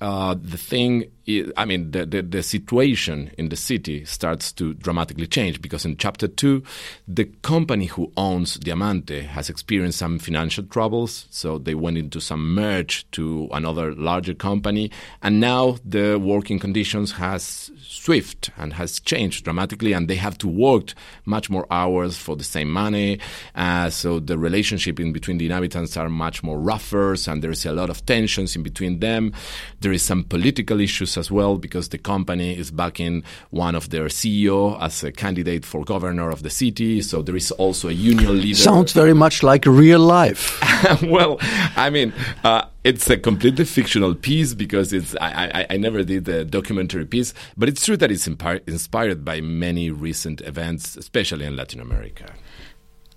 uh, 0.00 0.36
the 0.40 0.56
thing 0.56 1.10
I 1.28 1.64
mean, 1.64 1.90
the, 1.90 2.06
the, 2.06 2.22
the, 2.22 2.42
situation 2.42 3.32
in 3.36 3.48
the 3.48 3.56
city 3.56 4.04
starts 4.04 4.52
to 4.52 4.74
dramatically 4.74 5.26
change 5.26 5.60
because 5.60 5.84
in 5.84 5.96
chapter 5.96 6.28
two, 6.28 6.62
the 7.08 7.24
company 7.42 7.86
who 7.86 8.12
owns 8.16 8.54
Diamante 8.54 9.22
has 9.22 9.50
experienced 9.50 9.98
some 9.98 10.20
financial 10.20 10.62
troubles. 10.62 11.26
So 11.30 11.58
they 11.58 11.74
went 11.74 11.98
into 11.98 12.20
some 12.20 12.54
merge 12.54 13.10
to 13.12 13.48
another 13.50 13.92
larger 13.92 14.34
company. 14.34 14.92
And 15.20 15.40
now 15.40 15.78
the 15.84 16.16
working 16.16 16.60
conditions 16.60 17.10
has 17.12 17.72
swift 17.82 18.50
and 18.56 18.74
has 18.74 19.00
changed 19.00 19.42
dramatically 19.44 19.92
and 19.94 20.06
they 20.06 20.14
have 20.14 20.38
to 20.38 20.48
work 20.48 20.92
much 21.24 21.50
more 21.50 21.66
hours 21.72 22.16
for 22.16 22.36
the 22.36 22.44
same 22.44 22.70
money. 22.70 23.18
Uh, 23.56 23.90
so 23.90 24.20
the 24.20 24.38
relationship 24.38 25.00
in 25.00 25.12
between 25.12 25.38
the 25.38 25.46
inhabitants 25.46 25.96
are 25.96 26.08
much 26.08 26.44
more 26.44 26.60
rougher 26.60 27.16
and 27.26 27.42
there 27.42 27.50
is 27.50 27.66
a 27.66 27.72
lot 27.72 27.90
of 27.90 28.06
tensions 28.06 28.54
in 28.54 28.62
between 28.62 29.00
them. 29.00 29.32
There 29.80 29.92
is 29.92 30.02
some 30.02 30.22
political 30.22 30.80
issues 30.80 31.15
as 31.16 31.30
well 31.30 31.56
because 31.56 31.88
the 31.88 31.98
company 31.98 32.56
is 32.56 32.70
backing 32.70 33.22
one 33.50 33.74
of 33.74 33.90
their 33.90 34.06
CEO 34.06 34.80
as 34.80 35.02
a 35.04 35.12
candidate 35.12 35.64
for 35.64 35.84
governor 35.84 36.30
of 36.30 36.42
the 36.42 36.50
city. 36.50 37.02
So 37.02 37.22
there 37.22 37.36
is 37.36 37.50
also 37.52 37.88
a 37.88 37.92
union 37.92 38.40
leader. 38.40 38.56
Sounds 38.56 38.92
very 38.92 39.14
much 39.14 39.42
like 39.42 39.66
real 39.66 40.00
life. 40.00 40.60
well, 41.02 41.38
I 41.76 41.90
mean, 41.90 42.12
uh, 42.44 42.66
it's 42.84 43.08
a 43.10 43.16
completely 43.16 43.64
fictional 43.64 44.14
piece 44.14 44.54
because 44.54 44.92
it's 44.92 45.16
I, 45.20 45.50
I, 45.54 45.66
I, 45.70 45.76
never 45.76 46.04
did 46.04 46.28
a 46.28 46.44
documentary 46.44 47.04
piece, 47.04 47.34
but 47.56 47.68
it's 47.68 47.84
true 47.84 47.96
that 47.96 48.12
it's 48.12 48.26
inspired 48.26 49.24
by 49.24 49.40
many 49.40 49.90
recent 49.90 50.40
events, 50.42 50.96
especially 50.96 51.46
in 51.46 51.56
Latin 51.56 51.80
America 51.80 52.26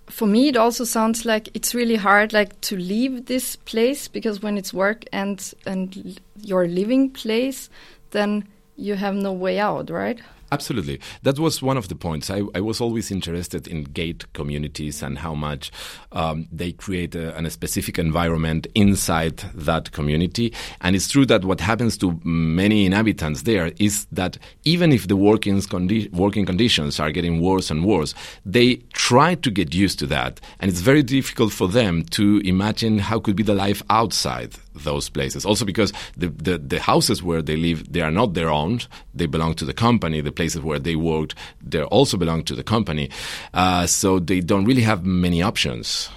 for 0.10 0.28
me 0.28 0.50
it 0.50 0.58
also 0.58 0.84
sounds 0.84 1.26
like 1.26 1.50
it's 1.54 1.76
really 1.76 1.95
hard 1.95 2.34
like 2.34 2.60
to 2.62 2.76
leave 2.76 3.26
this 3.26 3.56
place 3.56 4.08
because 4.08 4.41
when 4.41 4.58
it's 4.58 4.74
work 4.74 5.06
and 5.13 5.54
and 5.65 6.19
your 6.41 6.67
living 6.67 7.10
place 7.10 7.69
then 8.12 8.43
you 8.80 8.95
have 8.95 9.13
no 9.13 9.34
way 9.34 9.60
out, 9.60 9.89
right? 9.89 10.19
Absolutely. 10.51 10.99
That 11.23 11.38
was 11.38 11.62
one 11.62 11.77
of 11.77 11.89
the 11.89 11.95
points. 11.95 12.29
I, 12.29 12.41
I 12.55 12.62
was 12.62 12.81
always 12.81 13.12
interested 13.12 13.67
in 13.67 13.83
gate 13.83 14.31
communities 14.33 15.03
and 15.03 15.19
how 15.19 15.35
much 15.35 15.71
um, 16.12 16.47
they 16.51 16.71
create 16.71 17.13
a, 17.13 17.38
a, 17.38 17.49
specific 17.49 17.99
environment 17.99 18.67
inside 18.73 19.38
that 19.53 19.91
community. 19.91 20.53
And 20.81 20.95
it's 20.95 21.07
true 21.07 21.25
that 21.27 21.45
what 21.45 21.62
happens 21.62 21.97
to 21.97 22.19
many 22.23 22.85
inhabitants 22.85 23.43
there 23.43 23.71
is 23.79 24.05
that 24.12 24.38
even 24.63 24.91
if 24.91 25.07
the 25.07 25.15
working, 25.15 25.57
condi- 25.62 26.12
working 26.13 26.45
conditions 26.45 26.99
are 26.99 27.12
getting 27.12 27.41
worse 27.41 27.69
and 27.69 27.85
worse, 27.85 28.15
they 28.45 28.77
try 28.93 29.35
to 29.35 29.51
get 29.51 29.75
used 29.75 29.99
to 29.99 30.07
that. 30.07 30.41
And 30.59 30.69
it's 30.69 30.81
very 30.81 31.03
difficult 31.03 31.53
for 31.53 31.67
them 31.67 32.03
to 32.12 32.41
imagine 32.43 32.99
how 32.99 33.19
could 33.19 33.35
be 33.35 33.43
the 33.43 33.55
life 33.55 33.83
outside 33.89 34.55
those 34.83 35.09
places. 35.09 35.45
Also 35.45 35.65
because 35.65 35.93
the, 36.17 36.27
the, 36.27 36.57
the, 36.57 36.79
houses 36.79 37.21
where 37.21 37.41
they 37.41 37.55
live, 37.55 37.91
they 37.91 38.01
are 38.01 38.11
not 38.11 38.33
their 38.33 38.49
own. 38.49 38.79
They 39.13 39.25
belong 39.25 39.55
to 39.55 39.65
the 39.65 39.73
company. 39.73 40.21
The 40.21 40.31
places 40.31 40.61
where 40.61 40.79
they 40.79 40.95
worked, 40.95 41.35
they 41.61 41.83
also 41.83 42.17
belong 42.17 42.43
to 42.45 42.55
the 42.55 42.63
company. 42.63 43.09
Uh, 43.53 43.85
so 43.85 44.19
they 44.19 44.39
don't 44.39 44.65
really 44.65 44.81
have 44.81 45.05
many 45.05 45.41
options. 45.41 46.09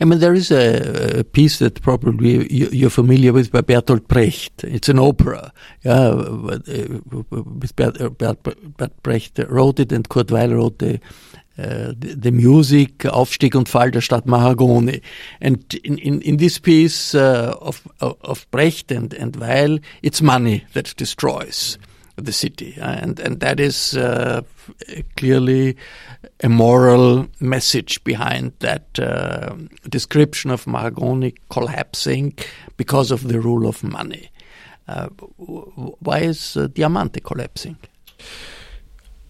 I 0.00 0.04
mean, 0.04 0.18
there 0.18 0.34
is 0.34 0.50
a, 0.50 1.20
a 1.20 1.24
piece 1.24 1.58
that 1.58 1.80
probably 1.82 2.52
you, 2.52 2.86
are 2.86 2.90
familiar 2.90 3.32
with 3.32 3.52
by 3.52 3.60
Bertolt 3.60 4.08
Brecht. 4.08 4.64
It's 4.64 4.88
an 4.88 4.98
opera. 4.98 5.52
Yeah, 5.82 6.14
with 6.14 7.76
Bert, 7.76 8.18
Bert, 8.18 9.02
Brecht 9.02 9.38
wrote 9.48 9.80
it, 9.80 9.92
and 9.92 10.08
Kurt 10.08 10.30
Weill 10.30 10.54
wrote 10.54 10.78
the 10.78 11.00
uh, 11.58 11.92
the, 11.98 12.14
the, 12.16 12.30
music, 12.30 13.04
Aufstieg 13.04 13.56
und 13.56 13.68
Fall 13.68 13.90
der 13.90 14.00
Stadt 14.00 14.26
Mahagonny. 14.26 15.02
And 15.40 15.74
in, 15.74 15.98
in, 15.98 16.20
in 16.20 16.36
this 16.36 16.60
piece 16.60 17.14
uh, 17.14 17.54
of, 17.60 17.82
of 18.00 18.48
Brecht 18.50 18.92
and, 18.92 19.12
and 19.12 19.34
Weill, 19.36 19.80
it's 20.02 20.22
money 20.22 20.64
that 20.74 20.94
destroys 20.96 21.76
the 22.14 22.32
city. 22.32 22.76
And, 22.80 23.18
and 23.18 23.40
that 23.40 23.58
is 23.58 23.96
uh, 23.96 24.42
clearly 25.16 25.76
a 26.44 26.48
moral 26.48 27.28
message 27.40 28.04
behind 28.04 28.52
that 28.60 28.98
uh, 28.98 29.54
description 29.88 30.50
of 30.50 30.64
Mahagonny 30.66 31.34
collapsing 31.50 32.34
because 32.76 33.10
of 33.10 33.26
the 33.26 33.40
rule 33.40 33.68
of 33.68 33.82
money. 33.82 34.30
Uh, 34.86 35.08
why 35.08 36.20
is 36.20 36.56
Diamante 36.72 37.20
collapsing? 37.20 37.76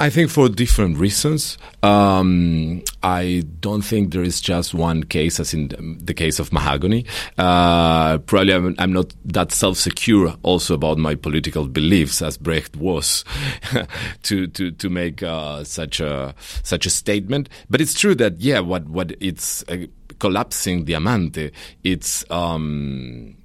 I 0.00 0.10
think 0.10 0.30
for 0.30 0.48
different 0.48 0.96
reasons. 0.96 1.58
Um, 1.82 2.84
I 3.02 3.42
don't 3.58 3.82
think 3.82 4.12
there 4.12 4.22
is 4.22 4.40
just 4.40 4.72
one 4.72 5.02
case, 5.02 5.40
as 5.40 5.52
in 5.52 5.98
the 6.00 6.14
case 6.14 6.38
of 6.38 6.50
Mahagonny. 6.50 7.04
Uh, 7.36 8.18
probably 8.18 8.54
I'm, 8.54 8.76
I'm, 8.78 8.92
not 8.92 9.12
that 9.24 9.50
self-secure 9.50 10.36
also 10.44 10.74
about 10.74 10.98
my 10.98 11.16
political 11.16 11.66
beliefs 11.66 12.22
as 12.22 12.36
Brecht 12.36 12.76
was 12.76 13.24
to, 14.22 14.46
to, 14.46 14.70
to 14.70 14.88
make 14.88 15.24
uh, 15.24 15.64
such 15.64 15.98
a, 15.98 16.32
such 16.62 16.86
a 16.86 16.90
statement. 16.90 17.48
But 17.68 17.80
it's 17.80 17.94
true 17.94 18.14
that, 18.16 18.40
yeah, 18.40 18.60
what, 18.60 18.88
what 18.88 19.12
it's 19.20 19.64
uh, 19.68 19.86
collapsing 20.20 20.84
Diamante, 20.84 21.50
it's, 21.82 22.24
um, 22.30 23.37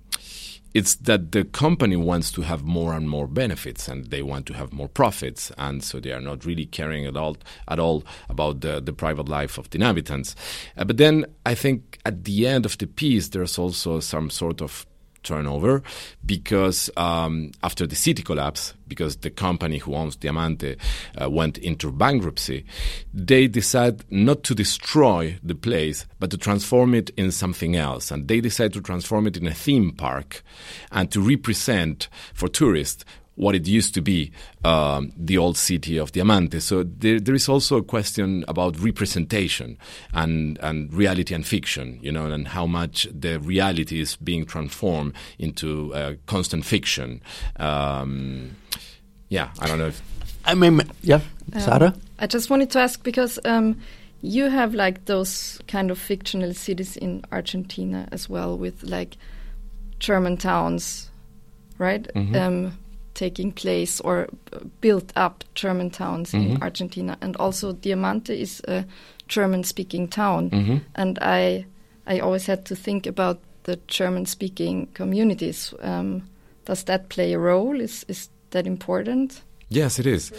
it's 0.74 0.96
that 0.96 1.32
the 1.32 1.44
company 1.44 1.96
wants 1.96 2.32
to 2.32 2.42
have 2.42 2.64
more 2.64 2.94
and 2.94 3.10
more 3.10 3.28
benefits 3.28 3.88
and 3.88 4.06
they 4.06 4.22
want 4.22 4.46
to 4.48 4.54
have 4.54 4.74
more 4.74 4.88
profits 4.88 5.52
and 5.58 5.84
so 5.84 6.00
they 6.00 6.12
are 6.12 6.22
not 6.22 6.46
really 6.46 6.66
caring 6.66 7.06
at 7.06 7.16
all 7.16 7.38
at 7.68 7.80
all 7.80 8.04
about 8.30 8.62
the, 8.62 8.82
the 8.82 8.94
private 8.94 9.30
life 9.30 9.58
of 9.58 9.70
the 9.70 9.78
inhabitants. 9.78 10.36
Uh, 10.78 10.84
but 10.84 10.98
then 10.98 11.26
i 11.46 11.56
think 11.56 12.00
at 12.06 12.24
the 12.24 12.48
end 12.48 12.66
of 12.66 12.78
the 12.78 12.88
piece 12.88 13.30
there's 13.30 13.58
also 13.58 14.00
some 14.00 14.30
sort 14.30 14.62
of 14.62 14.86
turnover 15.24 15.82
because 16.26 16.90
um, 16.98 17.52
after 17.64 17.88
the 17.88 17.96
city 17.96 18.24
collapse, 18.24 18.74
because 18.88 19.18
the 19.18 19.30
company 19.30 19.78
who 19.78 19.96
owns 19.96 20.16
Diamante 20.16 20.76
uh, 21.20 21.30
went 21.30 21.58
into 21.58 21.92
bankruptcy, 21.92 22.66
they 23.14 23.48
decide 23.48 24.04
not 24.12 24.44
to 24.44 24.56
destroy 24.56 25.38
the 25.42 25.56
place, 25.56 26.06
but 26.20 26.30
to 26.32 26.38
transform 26.38 26.94
it 26.94 27.10
in 27.12 27.32
something 27.32 27.76
else. 27.76 28.12
And 28.12 28.28
they 28.28 28.42
decide 28.42 28.74
to 28.74 28.82
transform 28.82 29.28
it 29.28 29.38
in 29.38 29.48
a 29.48 29.54
theme 29.54 29.92
park 29.92 30.44
and 30.92 31.12
to 31.12 31.22
represent 31.22 32.08
for 32.34 32.48
tourists 32.48 33.06
what 33.36 33.56
it 33.56 33.68
used 33.68 33.94
to 33.96 34.02
be, 34.02 34.32
um, 34.64 35.12
the 35.18 35.38
old 35.38 35.58
city 35.58 35.98
of 35.98 36.12
Diamante. 36.12 36.60
So 36.60 36.84
there, 36.84 37.20
there 37.20 37.34
is 37.34 37.50
also 37.50 37.78
a 37.78 37.84
question 37.84 38.46
about 38.48 38.80
representation 38.80 39.78
and, 40.14 40.60
and 40.60 40.94
reality 40.94 41.34
and 41.34 41.46
fiction, 41.46 42.00
you 42.02 42.12
know, 42.12 42.26
and 42.26 42.48
how 42.48 42.68
much 42.68 43.08
the 43.12 43.40
reality 43.40 44.00
is 44.00 44.18
being 44.18 44.46
transformed 44.46 45.14
into 45.40 45.94
constant 46.28 46.66
fiction. 46.66 47.22
Um, 47.58 48.56
yeah, 49.30 49.50
I 49.60 49.68
don't 49.68 49.80
know 49.80 49.88
if. 49.88 50.02
I 50.46 50.54
mean, 50.54 50.82
yeah, 51.02 51.22
Sarah? 51.58 51.96
I 52.20 52.28
just 52.28 52.50
wanted 52.50 52.70
to 52.72 52.80
ask 52.80 53.04
because 53.04 53.40
um, 53.46 53.80
you 54.22 54.50
have 54.50 54.76
like 54.76 55.06
those 55.06 55.60
kind 55.68 55.90
of 55.90 55.98
fictional 55.98 56.54
cities 56.54 56.98
in 56.98 57.24
Argentina 57.32 58.08
as 58.12 58.30
well, 58.30 58.58
with 58.58 58.84
like 58.84 59.18
German 60.00 60.38
towns, 60.38 61.10
right? 61.80 62.04
Mhm. 62.14 62.36
Um, 62.36 62.78
taking 63.14 63.52
place 63.52 64.02
or 64.02 64.28
built 64.82 65.12
up 65.16 65.44
German 65.56 65.90
towns 65.90 66.34
in 66.34 66.42
Mhm. 66.58 66.62
Argentina, 66.62 67.18
and 67.22 67.36
also 67.38 67.74
Diamante 67.74 68.34
is 68.42 68.62
a 68.68 68.86
German-speaking 69.28 70.08
town, 70.10 70.50
Mhm. 70.50 70.82
and 70.96 71.20
I 71.22 71.66
I 72.06 72.20
always 72.20 72.48
had 72.48 72.66
to 72.66 72.76
think 72.76 73.08
about 73.08 73.40
the 73.64 73.80
German-speaking 73.88 74.88
communities. 74.94 75.74
Um, 75.82 76.24
does 76.66 76.84
that 76.84 77.08
play 77.10 77.34
a 77.34 77.40
role? 77.40 77.80
Is 77.84 78.06
is 78.08 78.30
that 78.52 78.68
important? 78.68 79.42
Yes, 79.70 80.00
it 80.00 80.06
is. 80.06 80.32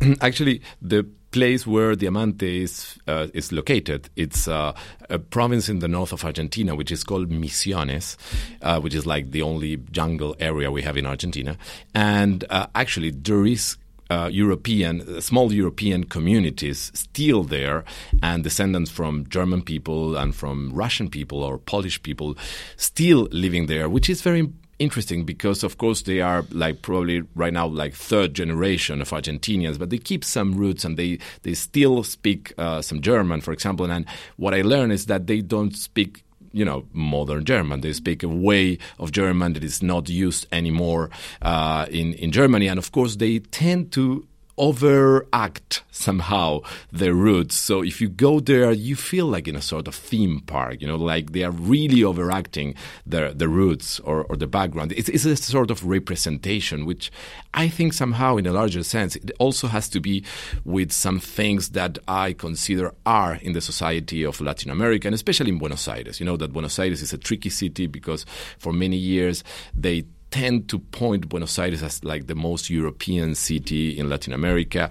Actually, 0.20 0.60
the 0.82 1.04
place 1.36 1.66
where 1.66 1.94
Diamante 1.94 2.62
is 2.62 2.98
uh, 3.06 3.26
is 3.34 3.52
located, 3.52 4.08
it's 4.16 4.48
uh, 4.48 4.72
a 5.10 5.18
province 5.18 5.68
in 5.68 5.80
the 5.80 5.88
north 5.88 6.12
of 6.14 6.24
Argentina, 6.24 6.74
which 6.74 6.90
is 6.90 7.04
called 7.04 7.28
Misiones, 7.30 8.16
uh, 8.62 8.80
which 8.80 8.94
is 8.94 9.04
like 9.04 9.32
the 9.32 9.42
only 9.42 9.76
jungle 9.92 10.34
area 10.40 10.70
we 10.70 10.80
have 10.80 10.96
in 10.96 11.04
Argentina. 11.04 11.58
And 11.94 12.44
uh, 12.48 12.66
actually, 12.74 13.10
there 13.10 13.46
is. 13.46 13.76
Uh, 14.08 14.30
European, 14.30 15.20
small 15.20 15.52
European 15.52 16.04
communities 16.04 16.92
still 16.94 17.42
there, 17.42 17.82
and 18.22 18.44
descendants 18.44 18.88
from 18.88 19.26
German 19.28 19.62
people 19.62 20.16
and 20.16 20.32
from 20.32 20.70
Russian 20.72 21.10
people 21.10 21.42
or 21.42 21.58
Polish 21.58 22.00
people 22.04 22.36
still 22.76 23.26
living 23.32 23.66
there, 23.66 23.88
which 23.88 24.08
is 24.08 24.22
very 24.22 24.48
interesting 24.78 25.24
because 25.24 25.62
of 25.62 25.78
course 25.78 26.02
they 26.02 26.20
are 26.20 26.44
like 26.50 26.82
probably 26.82 27.22
right 27.34 27.52
now 27.52 27.66
like 27.66 27.94
third 27.94 28.34
generation 28.34 29.00
of 29.00 29.10
Argentinians, 29.10 29.78
but 29.78 29.90
they 29.90 29.98
keep 29.98 30.24
some 30.24 30.54
roots 30.54 30.84
and 30.84 30.96
they 30.96 31.18
they 31.42 31.54
still 31.54 32.02
speak 32.02 32.52
uh, 32.58 32.82
some 32.82 33.00
German, 33.00 33.40
for 33.40 33.52
example. 33.52 33.90
And 33.90 34.06
what 34.36 34.54
I 34.54 34.62
learned 34.62 34.92
is 34.92 35.06
that 35.06 35.26
they 35.26 35.40
don't 35.40 35.74
speak. 35.74 36.22
You 36.52 36.64
know, 36.64 36.86
modern 36.94 37.44
German. 37.44 37.82
They 37.82 37.92
speak 37.92 38.22
a 38.22 38.28
way 38.28 38.78
of 38.98 39.12
German 39.12 39.52
that 39.52 39.62
is 39.62 39.82
not 39.82 40.08
used 40.08 40.46
anymore 40.52 41.10
uh, 41.42 41.84
in 41.90 42.14
in 42.14 42.32
Germany, 42.32 42.66
and 42.66 42.78
of 42.78 42.92
course 42.92 43.16
they 43.16 43.40
tend 43.40 43.92
to 43.92 44.26
overact 44.58 45.82
somehow 45.90 46.60
their 46.92 47.14
roots. 47.14 47.54
So 47.54 47.82
if 47.82 48.00
you 48.00 48.08
go 48.08 48.40
there, 48.40 48.72
you 48.72 48.96
feel 48.96 49.26
like 49.26 49.48
in 49.48 49.56
a 49.56 49.62
sort 49.62 49.88
of 49.88 49.94
theme 49.94 50.40
park, 50.40 50.80
you 50.80 50.86
know, 50.86 50.96
like 50.96 51.32
they 51.32 51.44
are 51.44 51.50
really 51.50 52.02
overacting 52.02 52.74
their, 53.04 53.32
the 53.32 53.48
roots 53.48 54.00
or, 54.00 54.24
or 54.24 54.36
the 54.36 54.46
background. 54.46 54.92
It's, 54.92 55.08
it's 55.08 55.24
a 55.24 55.36
sort 55.36 55.70
of 55.70 55.84
representation, 55.84 56.86
which 56.86 57.10
I 57.54 57.68
think 57.68 57.92
somehow 57.92 58.36
in 58.36 58.46
a 58.46 58.52
larger 58.52 58.82
sense, 58.82 59.16
it 59.16 59.30
also 59.38 59.68
has 59.68 59.88
to 59.90 60.00
be 60.00 60.24
with 60.64 60.92
some 60.92 61.18
things 61.18 61.70
that 61.70 61.98
I 62.08 62.32
consider 62.32 62.94
are 63.04 63.36
in 63.36 63.52
the 63.52 63.60
society 63.60 64.24
of 64.24 64.40
Latin 64.40 64.70
America, 64.70 65.08
and 65.08 65.14
especially 65.14 65.50
in 65.50 65.58
Buenos 65.58 65.86
Aires. 65.88 66.20
You 66.20 66.26
know 66.26 66.36
that 66.36 66.52
Buenos 66.52 66.78
Aires 66.78 67.02
is 67.02 67.12
a 67.12 67.18
tricky 67.18 67.50
city 67.50 67.86
because 67.86 68.24
for 68.58 68.72
many 68.72 68.96
years 68.96 69.44
they 69.74 70.04
tend 70.30 70.68
to 70.68 70.78
point 70.78 71.28
Buenos 71.28 71.58
Aires 71.58 71.82
as 71.82 72.02
like 72.04 72.26
the 72.26 72.34
most 72.34 72.68
European 72.70 73.34
city 73.34 73.98
in 73.98 74.08
Latin 74.08 74.32
America, 74.32 74.90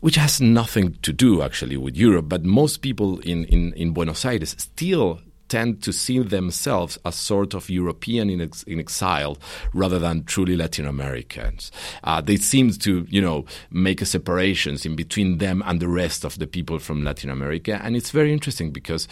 which 0.00 0.16
has 0.16 0.40
nothing 0.40 0.96
to 1.02 1.12
do 1.12 1.42
actually 1.42 1.76
with 1.76 1.96
Europe. 1.96 2.28
But 2.28 2.44
most 2.44 2.78
people 2.78 3.18
in, 3.20 3.44
in, 3.44 3.72
in 3.74 3.92
Buenos 3.92 4.24
Aires 4.24 4.54
still 4.58 5.20
tend 5.54 5.80
to 5.80 5.92
see 5.92 6.18
themselves 6.18 6.98
as 7.04 7.14
sort 7.14 7.54
of 7.54 7.70
European 7.70 8.28
in, 8.28 8.40
ex- 8.40 8.64
in 8.64 8.80
exile 8.80 9.38
rather 9.72 10.00
than 10.00 10.24
truly 10.24 10.56
Latin 10.56 10.84
Americans. 10.84 11.70
Uh, 12.02 12.20
they 12.20 12.36
seem 12.36 12.72
to, 12.72 13.06
you 13.08 13.22
know, 13.22 13.44
make 13.70 14.02
a 14.02 14.04
separations 14.04 14.84
in 14.84 14.96
between 14.96 15.38
them 15.38 15.62
and 15.64 15.78
the 15.78 15.86
rest 15.86 16.24
of 16.24 16.40
the 16.40 16.48
people 16.48 16.80
from 16.80 17.04
Latin 17.04 17.30
America. 17.30 17.80
And 17.84 17.94
it's 17.94 18.10
very 18.10 18.32
interesting 18.32 18.72
because 18.72 19.06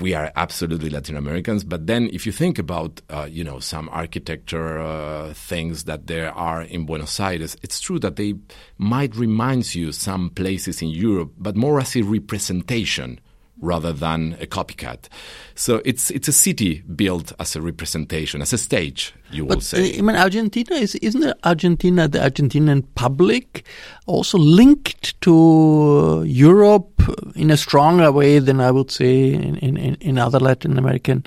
we 0.00 0.14
are 0.14 0.32
absolutely 0.34 0.88
Latin 0.88 1.14
Americans. 1.14 1.62
But 1.62 1.86
then, 1.86 2.08
if 2.10 2.24
you 2.24 2.32
think 2.32 2.58
about, 2.58 3.02
uh, 3.10 3.28
you 3.30 3.44
know, 3.44 3.60
some 3.60 3.90
architecture 3.90 4.78
uh, 4.78 5.34
things 5.34 5.84
that 5.84 6.06
there 6.06 6.32
are 6.32 6.62
in 6.62 6.86
Buenos 6.86 7.20
Aires, 7.20 7.54
it's 7.62 7.80
true 7.80 7.98
that 7.98 8.16
they 8.16 8.32
might 8.78 9.14
remind 9.14 9.74
you 9.74 9.92
some 9.92 10.30
places 10.30 10.80
in 10.80 10.88
Europe, 10.88 11.32
but 11.36 11.54
more 11.54 11.78
as 11.80 11.94
a 11.96 12.00
representation 12.00 13.20
rather 13.60 13.92
than 13.92 14.36
a 14.40 14.46
copycat. 14.46 15.08
So 15.54 15.80
it's 15.84 16.10
it's 16.10 16.28
a 16.28 16.32
city 16.32 16.82
built 16.82 17.32
as 17.38 17.56
a 17.56 17.62
representation, 17.62 18.42
as 18.42 18.52
a 18.52 18.58
stage, 18.58 19.14
you 19.30 19.44
will 19.44 19.56
But 19.56 19.62
say. 19.62 19.98
I 19.98 20.00
mean, 20.00 20.16
Argentina 20.16 20.76
is 20.76 20.94
isn't 20.96 21.34
Argentina 21.44 22.08
the 22.08 22.18
Argentinian 22.18 22.84
public 22.94 23.64
also 24.06 24.38
linked 24.38 25.20
to 25.22 26.22
Europe 26.26 27.02
in 27.34 27.50
a 27.50 27.56
stronger 27.56 28.12
way 28.12 28.38
than 28.38 28.60
I 28.60 28.70
would 28.70 28.90
say 28.90 29.32
in 29.32 29.56
in, 29.56 29.76
in 29.96 30.18
other 30.18 30.38
Latin 30.38 30.78
American 30.78 31.24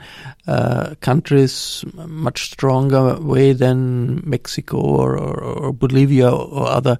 uh, 0.47 0.95
countries, 1.01 1.83
much 1.93 2.51
stronger 2.51 3.19
way 3.19 3.53
than 3.53 4.21
Mexico 4.27 4.77
or, 4.77 5.17
or, 5.17 5.39
or 5.39 5.73
Bolivia 5.73 6.29
or 6.31 6.67
other. 6.67 6.97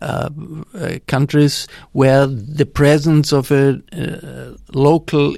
Uh, 0.00 0.30
uh, 0.74 0.98
countries 1.06 1.68
where 1.92 2.26
the 2.26 2.66
presence 2.66 3.30
of 3.30 3.52
a 3.52 3.80
uh, 3.92 4.56
local 4.72 5.36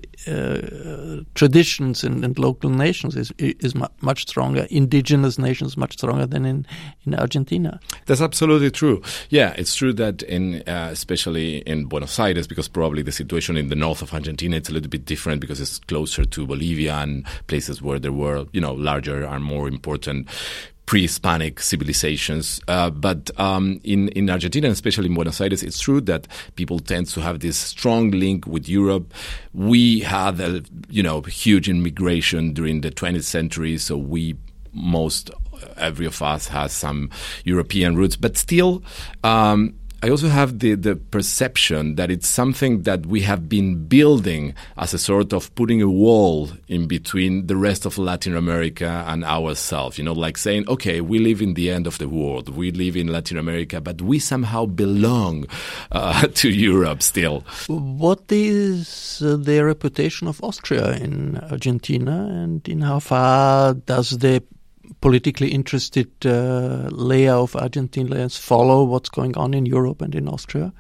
traditions 1.34 2.04
and, 2.04 2.24
and 2.24 2.38
local 2.38 2.70
nations 2.70 3.16
is 3.16 3.32
is 3.38 3.74
mu- 3.74 3.86
much 4.00 4.22
stronger. 4.22 4.66
Indigenous 4.70 5.38
nations 5.38 5.76
much 5.76 5.94
stronger 5.94 6.26
than 6.26 6.44
in 6.44 6.66
in 7.06 7.14
Argentina. 7.14 7.80
That's 8.06 8.20
absolutely 8.20 8.70
true. 8.70 9.02
Yeah, 9.30 9.54
it's 9.56 9.74
true 9.74 9.92
that 9.94 10.22
in 10.22 10.62
uh, 10.66 10.88
especially 10.90 11.58
in 11.58 11.86
Buenos 11.86 12.18
Aires, 12.18 12.46
because 12.46 12.68
probably 12.68 13.02
the 13.02 13.12
situation 13.12 13.56
in 13.56 13.68
the 13.68 13.76
north 13.76 14.02
of 14.02 14.12
Argentina 14.12 14.56
it's 14.56 14.68
a 14.68 14.72
little 14.72 14.90
bit 14.90 15.04
different 15.04 15.40
because 15.40 15.60
it's 15.60 15.78
closer 15.78 16.24
to 16.24 16.46
Bolivia 16.46 16.94
and 16.94 17.24
places 17.46 17.82
where 17.82 17.98
there 17.98 18.12
were 18.12 18.46
you 18.52 18.60
know 18.60 18.72
larger 18.72 19.24
and 19.24 19.44
more 19.44 19.68
important 19.68 20.28
pre-Hispanic 20.86 21.60
civilizations. 21.60 22.60
Uh, 22.68 22.90
but 22.90 23.30
um, 23.38 23.80
in 23.84 24.08
in 24.10 24.28
Argentina, 24.30 24.66
and 24.66 24.72
especially 24.72 25.06
in 25.06 25.14
Buenos 25.14 25.40
Aires, 25.40 25.62
it's 25.62 25.78
true 25.78 26.00
that 26.02 26.28
people 26.56 26.78
tend 26.78 27.06
to 27.08 27.20
have 27.20 27.40
this 27.40 27.56
strong 27.56 28.10
link 28.10 28.46
with 28.46 28.68
Europe. 28.68 29.12
We 29.52 30.00
had 30.00 30.40
a 30.40 30.62
you 30.88 31.02
know 31.02 31.22
huge 31.22 31.68
immigration 31.68 32.52
during 32.52 32.82
the 32.82 32.90
20th 32.90 33.24
century, 33.24 33.78
so 33.78 33.96
we 33.96 34.36
most 34.72 35.30
every 35.76 36.06
of 36.06 36.20
us 36.20 36.48
has 36.48 36.72
some 36.72 37.10
European 37.44 37.96
roots, 37.96 38.16
but 38.16 38.36
still. 38.36 38.82
Um, 39.22 39.74
I 40.04 40.10
also 40.10 40.28
have 40.28 40.58
the, 40.58 40.74
the 40.74 40.96
perception 40.96 41.94
that 41.94 42.10
it's 42.10 42.28
something 42.28 42.82
that 42.82 43.06
we 43.06 43.22
have 43.22 43.48
been 43.48 43.86
building 43.86 44.54
as 44.76 44.92
a 44.92 44.98
sort 44.98 45.32
of 45.32 45.54
putting 45.54 45.80
a 45.80 45.88
wall 45.88 46.50
in 46.68 46.86
between 46.86 47.46
the 47.46 47.56
rest 47.56 47.86
of 47.86 47.96
Latin 47.96 48.36
America 48.36 49.02
and 49.08 49.24
ourselves. 49.24 49.96
You 49.96 50.04
know, 50.04 50.12
like 50.12 50.36
saying, 50.36 50.68
okay, 50.68 51.00
we 51.00 51.20
live 51.20 51.40
in 51.40 51.54
the 51.54 51.70
end 51.70 51.86
of 51.86 51.96
the 51.96 52.10
world, 52.10 52.50
we 52.50 52.70
live 52.70 52.98
in 52.98 53.06
Latin 53.06 53.38
America, 53.38 53.80
but 53.80 54.02
we 54.02 54.18
somehow 54.18 54.66
belong 54.66 55.46
uh, 55.90 56.26
to 56.34 56.50
Europe 56.50 57.00
still. 57.00 57.40
What 57.68 58.24
is 58.28 59.22
uh, 59.24 59.36
the 59.36 59.64
reputation 59.64 60.28
of 60.28 60.38
Austria 60.44 60.98
in 60.98 61.38
Argentina, 61.50 62.28
and 62.30 62.68
in 62.68 62.82
how 62.82 62.98
far 62.98 63.72
does 63.72 64.10
the 64.18 64.42
politically 65.04 65.48
interested 65.48 66.08
uh, 66.24 66.88
layer 66.90 67.34
of 67.34 67.52
Argentinians 67.52 68.38
follow 68.38 68.84
what's 68.84 69.10
going 69.10 69.36
on 69.36 69.52
in 69.52 69.66
Europe 69.66 70.00
and 70.00 70.14
in 70.14 70.26
Austria? 70.26 70.72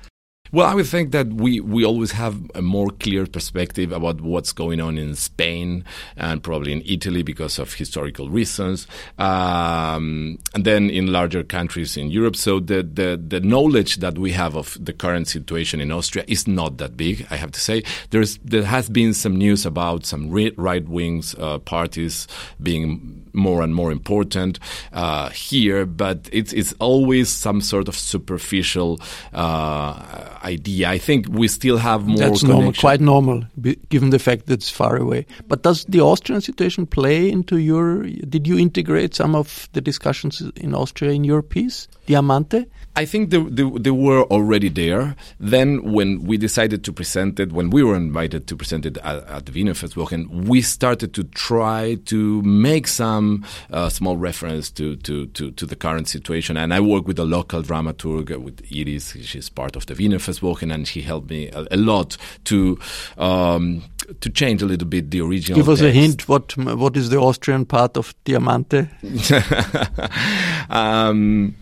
Well, 0.54 0.68
I 0.68 0.74
would 0.76 0.86
think 0.86 1.10
that 1.10 1.26
we, 1.32 1.58
we 1.58 1.84
always 1.84 2.12
have 2.12 2.40
a 2.54 2.62
more 2.62 2.88
clear 2.88 3.26
perspective 3.26 3.90
about 3.90 4.20
what's 4.20 4.52
going 4.52 4.80
on 4.80 4.98
in 4.98 5.16
Spain 5.16 5.82
and 6.16 6.40
probably 6.44 6.70
in 6.70 6.80
Italy 6.86 7.24
because 7.24 7.58
of 7.58 7.74
historical 7.74 8.30
reasons, 8.30 8.86
um, 9.18 10.38
and 10.54 10.64
then 10.64 10.90
in 10.90 11.08
larger 11.08 11.42
countries 11.42 11.96
in 11.96 12.08
Europe. 12.08 12.36
So 12.36 12.60
the, 12.60 12.84
the, 12.84 13.20
the 13.20 13.40
knowledge 13.40 13.96
that 13.96 14.16
we 14.16 14.30
have 14.30 14.54
of 14.54 14.78
the 14.80 14.92
current 14.92 15.26
situation 15.26 15.80
in 15.80 15.90
Austria 15.90 16.24
is 16.28 16.46
not 16.46 16.78
that 16.78 16.96
big, 16.96 17.26
I 17.32 17.34
have 17.36 17.50
to 17.50 17.60
say. 17.60 17.82
There's, 18.10 18.38
there 18.44 18.62
has 18.62 18.88
been 18.88 19.12
some 19.12 19.34
news 19.34 19.66
about 19.66 20.06
some 20.06 20.30
right 20.30 20.88
wings 20.88 21.34
uh, 21.36 21.58
parties 21.58 22.28
being 22.62 23.24
more 23.32 23.60
and 23.60 23.74
more 23.74 23.90
important 23.90 24.60
uh, 24.92 25.30
here, 25.30 25.84
but 25.84 26.28
it's, 26.30 26.52
it's 26.52 26.72
always 26.78 27.28
some 27.28 27.60
sort 27.60 27.88
of 27.88 27.96
superficial 27.96 29.00
uh, 29.32 30.38
idea. 30.44 30.88
I 30.88 30.98
think 30.98 31.26
we 31.28 31.48
still 31.48 31.78
have 31.78 32.06
more. 32.06 32.18
That's 32.18 32.42
normal, 32.42 32.72
quite 32.72 33.00
normal, 33.00 33.44
given 33.88 34.10
the 34.10 34.18
fact 34.18 34.46
that 34.46 34.54
it's 34.54 34.70
far 34.70 34.96
away. 34.96 35.26
But 35.48 35.62
does 35.62 35.84
the 35.86 36.00
Austrian 36.00 36.40
situation 36.40 36.86
play 36.86 37.30
into 37.30 37.56
your? 37.56 38.02
Did 38.04 38.46
you 38.46 38.58
integrate 38.58 39.14
some 39.14 39.34
of 39.34 39.68
the 39.72 39.80
discussions 39.80 40.42
in 40.56 40.74
Austria 40.74 41.12
in 41.12 41.24
your 41.24 41.42
piece, 41.42 41.88
Diamante? 42.06 42.66
I 42.96 43.04
think 43.04 43.30
they, 43.30 43.42
they, 43.42 43.68
they, 43.68 43.90
were 43.90 44.22
already 44.24 44.68
there. 44.68 45.16
Then, 45.40 45.92
when 45.92 46.24
we 46.24 46.36
decided 46.36 46.84
to 46.84 46.92
present 46.92 47.40
it, 47.40 47.52
when 47.52 47.70
we 47.70 47.82
were 47.82 47.96
invited 47.96 48.46
to 48.46 48.56
present 48.56 48.86
it 48.86 48.98
at, 48.98 49.24
at 49.24 49.46
the 49.46 49.52
Wiener 49.52 49.74
Festwochen, 49.74 50.46
we 50.46 50.62
started 50.62 51.12
to 51.14 51.24
try 51.24 51.96
to 52.06 52.40
make 52.42 52.86
some 52.86 53.44
uh, 53.72 53.88
small 53.88 54.16
reference 54.16 54.70
to, 54.72 54.94
to, 54.96 55.26
to, 55.26 55.50
to, 55.50 55.66
the 55.66 55.74
current 55.74 56.06
situation. 56.06 56.56
And 56.56 56.72
I 56.72 56.78
work 56.78 57.08
with 57.08 57.18
a 57.18 57.24
local 57.24 57.62
dramaturg, 57.62 58.32
uh, 58.32 58.38
with 58.38 58.62
Iris. 58.72 59.10
She's 59.22 59.48
part 59.48 59.74
of 59.74 59.86
the 59.86 59.94
Wiener 59.94 60.18
Festwochen, 60.18 60.72
and 60.72 60.86
she 60.86 61.00
helped 61.02 61.30
me 61.30 61.48
a, 61.48 61.66
a 61.72 61.76
lot 61.76 62.16
to 62.44 62.78
um, 63.18 63.82
to 64.20 64.30
change 64.30 64.62
a 64.62 64.66
little 64.66 64.86
bit 64.86 65.10
the 65.10 65.20
original. 65.20 65.56
Give 65.56 65.68
us 65.68 65.80
text. 65.80 65.96
a 65.96 65.98
hint. 65.98 66.28
What 66.28 66.56
what 66.56 66.96
is 66.96 67.10
the 67.10 67.18
Austrian 67.18 67.64
part 67.66 67.96
of 67.96 68.14
Diamante? 68.24 68.88
um, 70.70 71.56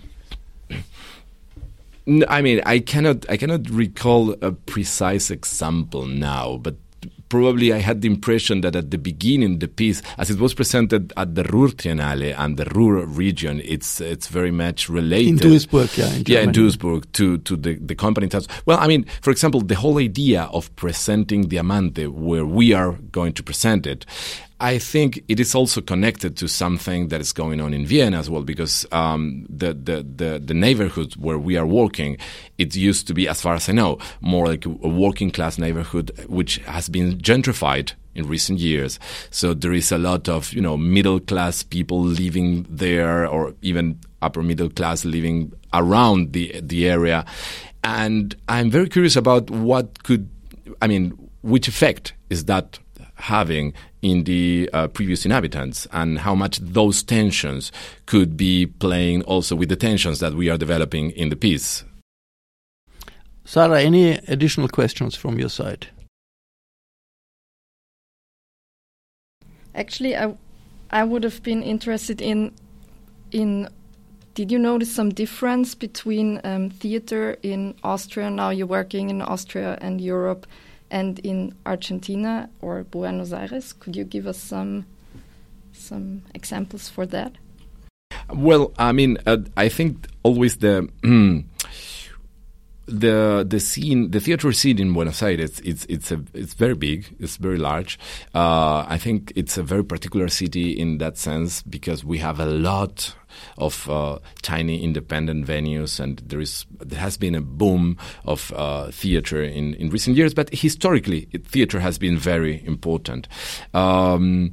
I 2.29 2.43
mean, 2.43 2.61
I 2.67 2.81
cannot, 2.81 3.29
I 3.31 3.37
cannot 3.37 3.71
recall 3.71 4.35
a 4.43 4.53
precise 4.53 5.31
example 5.31 6.07
now, 6.07 6.59
but 6.59 6.77
probably 7.33 7.73
I 7.73 7.79
had 7.79 8.03
the 8.03 8.09
impression 8.09 8.61
that 8.61 8.77
at 8.77 8.91
the 8.91 8.99
beginning 8.99 9.59
the 9.59 9.67
piece, 9.67 10.03
as 10.19 10.31
it 10.31 10.38
was 10.38 10.53
presented 10.53 11.15
at 11.17 11.35
the 11.35 11.45
Ruhr 11.45 11.69
Triennale 11.69 12.38
and 12.38 12.59
the 12.59 12.67
Ruhr 12.67 13.07
region, 13.07 13.62
it's 13.65 14.01
it's 14.01 14.27
very 14.27 14.51
much 14.51 14.91
related. 14.91 15.29
In 15.29 15.51
Duisburg, 15.51 15.97
yeah, 15.97 16.12
in 16.12 16.25
yeah, 16.27 16.41
in 16.41 16.51
Duisburg 16.51 17.11
to 17.12 17.38
to 17.38 17.57
the 17.57 17.77
the 17.77 17.95
company. 17.95 18.29
Well, 18.67 18.79
I 18.79 18.87
mean, 18.87 19.07
for 19.23 19.31
example, 19.31 19.62
the 19.62 19.77
whole 19.77 19.99
idea 19.99 20.43
of 20.53 20.75
presenting 20.77 21.49
Diamante, 21.49 22.07
where 22.07 22.45
we 22.45 22.75
are 22.75 22.93
going 23.12 23.33
to 23.35 23.43
present 23.43 23.87
it, 23.87 24.05
I 24.62 24.79
think 24.79 25.25
it 25.27 25.40
is 25.40 25.57
also 25.57 25.81
connected 25.81 26.37
to 26.37 26.46
something 26.46 27.09
that 27.09 27.20
is 27.20 27.33
going 27.33 27.61
on 27.61 27.75
in 27.75 27.85
Vienna 27.85 28.20
as 28.20 28.31
well, 28.31 28.44
because 28.44 28.87
um, 28.92 29.44
the, 29.48 29.75
the, 29.75 30.05
the, 30.05 30.38
the, 30.38 30.55
neighborhood 30.55 31.14
where 31.16 31.37
we 31.37 31.57
are 31.57 31.66
working, 31.66 32.16
it 32.59 32.77
used 32.77 33.09
to 33.09 33.12
be, 33.12 33.27
as 33.27 33.42
far 33.42 33.55
as 33.55 33.68
I 33.68 33.72
know, 33.72 33.98
more 34.20 34.46
like 34.46 34.64
a 34.64 34.68
working 34.68 35.33
class 35.33 35.59
neighborhood, 35.59 36.12
which 36.29 36.59
has 36.59 36.88
been 36.88 37.18
gentrified 37.18 37.94
in 38.14 38.29
recent 38.29 38.61
years. 38.61 39.01
So 39.31 39.53
there 39.53 39.72
is 39.72 39.90
a 39.90 39.98
lot 39.98 40.29
of, 40.29 40.53
you 40.53 40.61
know, 40.61 40.77
middle 40.77 41.18
class 41.18 41.64
people 41.64 42.01
living 42.01 42.64
there 42.70 43.27
or 43.27 43.55
even 43.62 43.98
upper 44.20 44.44
middle 44.44 44.70
class 44.70 45.05
living 45.05 45.53
around 45.75 46.35
the, 46.35 46.61
the 46.62 46.88
area. 46.88 47.25
And 47.83 48.37
I'm 48.48 48.70
very 48.70 48.88
curious 48.88 49.16
about 49.16 49.51
what 49.51 50.05
could, 50.05 50.31
I 50.81 50.87
mean, 50.87 51.18
which 51.42 51.66
effect 51.66 52.14
is 52.31 52.44
that 52.44 52.79
having 53.23 53.73
in 54.03 54.25
the 54.25 54.69
uh, 54.73 54.89
previous 54.89 55.25
inhabitants 55.25 55.87
and 55.93 56.19
how 56.19 56.35
much 56.35 56.59
those 56.59 57.03
tensions 57.03 57.71
could 58.07 58.37
be 58.37 58.67
playing 58.67 59.23
also 59.23 59.55
with 59.55 59.69
the 59.69 59.77
tensions 59.77 60.19
that 60.21 60.35
we 60.35 60.51
are 60.51 60.59
developing 60.59 61.11
in 61.13 61.29
the 61.29 61.37
piece. 61.37 61.85
Sarah, 63.45 63.83
any 63.83 64.13
additional 64.29 64.69
questions 64.69 65.17
from 65.17 65.39
your 65.39 65.49
side? 65.49 65.89
Actually, 69.75 70.17
I, 70.17 70.35
I 70.91 71.05
would 71.05 71.25
have 71.25 71.43
been 71.43 71.63
interested 71.63 72.21
in 72.21 72.53
in 73.31 73.69
did 74.35 74.51
you 74.51 74.59
notice 74.59 74.91
some 74.91 75.11
difference 75.11 75.75
between 75.75 76.41
um, 76.45 76.71
theater 76.71 77.37
in 77.43 77.75
Austria? 77.83 78.31
Now 78.31 78.49
you're 78.51 78.67
working 78.67 79.11
in 79.11 79.21
Austria 79.21 79.77
and 79.81 80.01
Europe, 80.01 80.47
and 80.92 81.18
in 81.20 81.55
Argentina 81.66 82.48
or 82.61 82.85
Buenos 82.85 83.33
Aires. 83.33 83.72
Could 83.72 83.96
you 83.96 84.05
give 84.05 84.26
us 84.28 84.38
some 84.38 84.87
some 85.72 86.22
examples 86.35 86.88
for 86.88 87.07
that? 87.07 87.33
Well, 88.28 88.72
I 88.78 88.92
mean, 88.92 89.18
uh, 89.26 89.38
I 89.57 89.68
think 89.68 90.07
always 90.22 90.57
the 90.59 90.88
the 92.92 93.44
the 93.48 93.59
scene, 93.59 94.11
the 94.11 94.20
theater 94.20 94.52
scene 94.52 94.78
in 94.78 94.92
Buenos 94.92 95.22
Aires, 95.22 95.61
it's 95.61 95.87
it's 95.87 96.12
a 96.12 96.22
it's 96.35 96.55
very 96.55 96.74
big, 96.74 97.14
it's 97.18 97.37
very 97.37 97.59
large. 97.59 97.98
Uh, 98.35 98.85
I 98.87 98.98
think 98.98 99.33
it's 99.35 99.57
a 99.57 99.62
very 99.62 99.85
particular 99.85 100.28
city 100.28 100.72
in 100.72 100.98
that 100.98 101.16
sense 101.16 101.62
because 101.62 102.05
we 102.05 102.18
have 102.18 102.38
a 102.38 102.46
lot 102.46 103.14
of 103.57 103.88
uh, 103.88 104.18
tiny 104.42 104.83
independent 104.83 105.46
venues, 105.46 105.98
and 105.98 106.18
there 106.18 106.40
is 106.40 106.66
there 106.81 107.00
has 107.00 107.16
been 107.16 107.35
a 107.35 107.40
boom 107.40 107.96
of 108.24 108.52
uh, 108.55 108.90
theater 108.90 109.42
in, 109.42 109.74
in 109.74 109.88
recent 109.90 110.16
years. 110.16 110.35
But 110.35 110.50
historically, 110.50 111.28
it, 111.33 111.46
theater 111.46 111.81
has 111.81 111.98
been 111.98 112.18
very 112.18 112.64
important. 112.66 113.28
Um, 113.72 114.52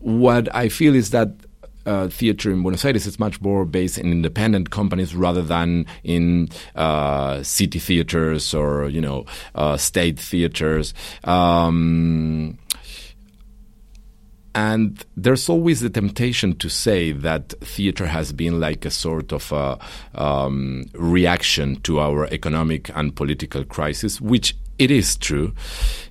what 0.00 0.54
I 0.54 0.68
feel 0.68 0.94
is 0.94 1.10
that 1.10 1.32
uh, 1.88 2.08
theater 2.08 2.50
in 2.50 2.62
Buenos 2.62 2.84
Aires 2.84 3.06
is 3.06 3.18
much 3.18 3.40
more 3.40 3.64
based 3.64 3.98
in 3.98 4.12
independent 4.12 4.70
companies 4.70 5.14
rather 5.14 5.42
than 5.42 5.86
in 6.04 6.48
uh, 6.76 7.42
city 7.42 7.78
theaters 7.78 8.52
or 8.52 8.88
you 8.88 9.00
know 9.00 9.24
uh, 9.54 9.76
state 9.76 10.18
theaters. 10.18 10.92
Um, 11.24 12.58
and 14.54 15.04
there's 15.16 15.48
always 15.48 15.80
the 15.80 15.90
temptation 15.90 16.56
to 16.56 16.68
say 16.68 17.12
that 17.12 17.50
theater 17.60 18.06
has 18.06 18.32
been 18.32 18.58
like 18.58 18.84
a 18.84 18.90
sort 18.90 19.32
of 19.32 19.52
a, 19.52 19.78
um, 20.14 20.84
reaction 20.94 21.80
to 21.82 22.00
our 22.00 22.26
economic 22.26 22.90
and 22.96 23.14
political 23.14 23.64
crisis, 23.64 24.20
which 24.20 24.56
it 24.78 24.90
is 24.90 25.16
true. 25.16 25.54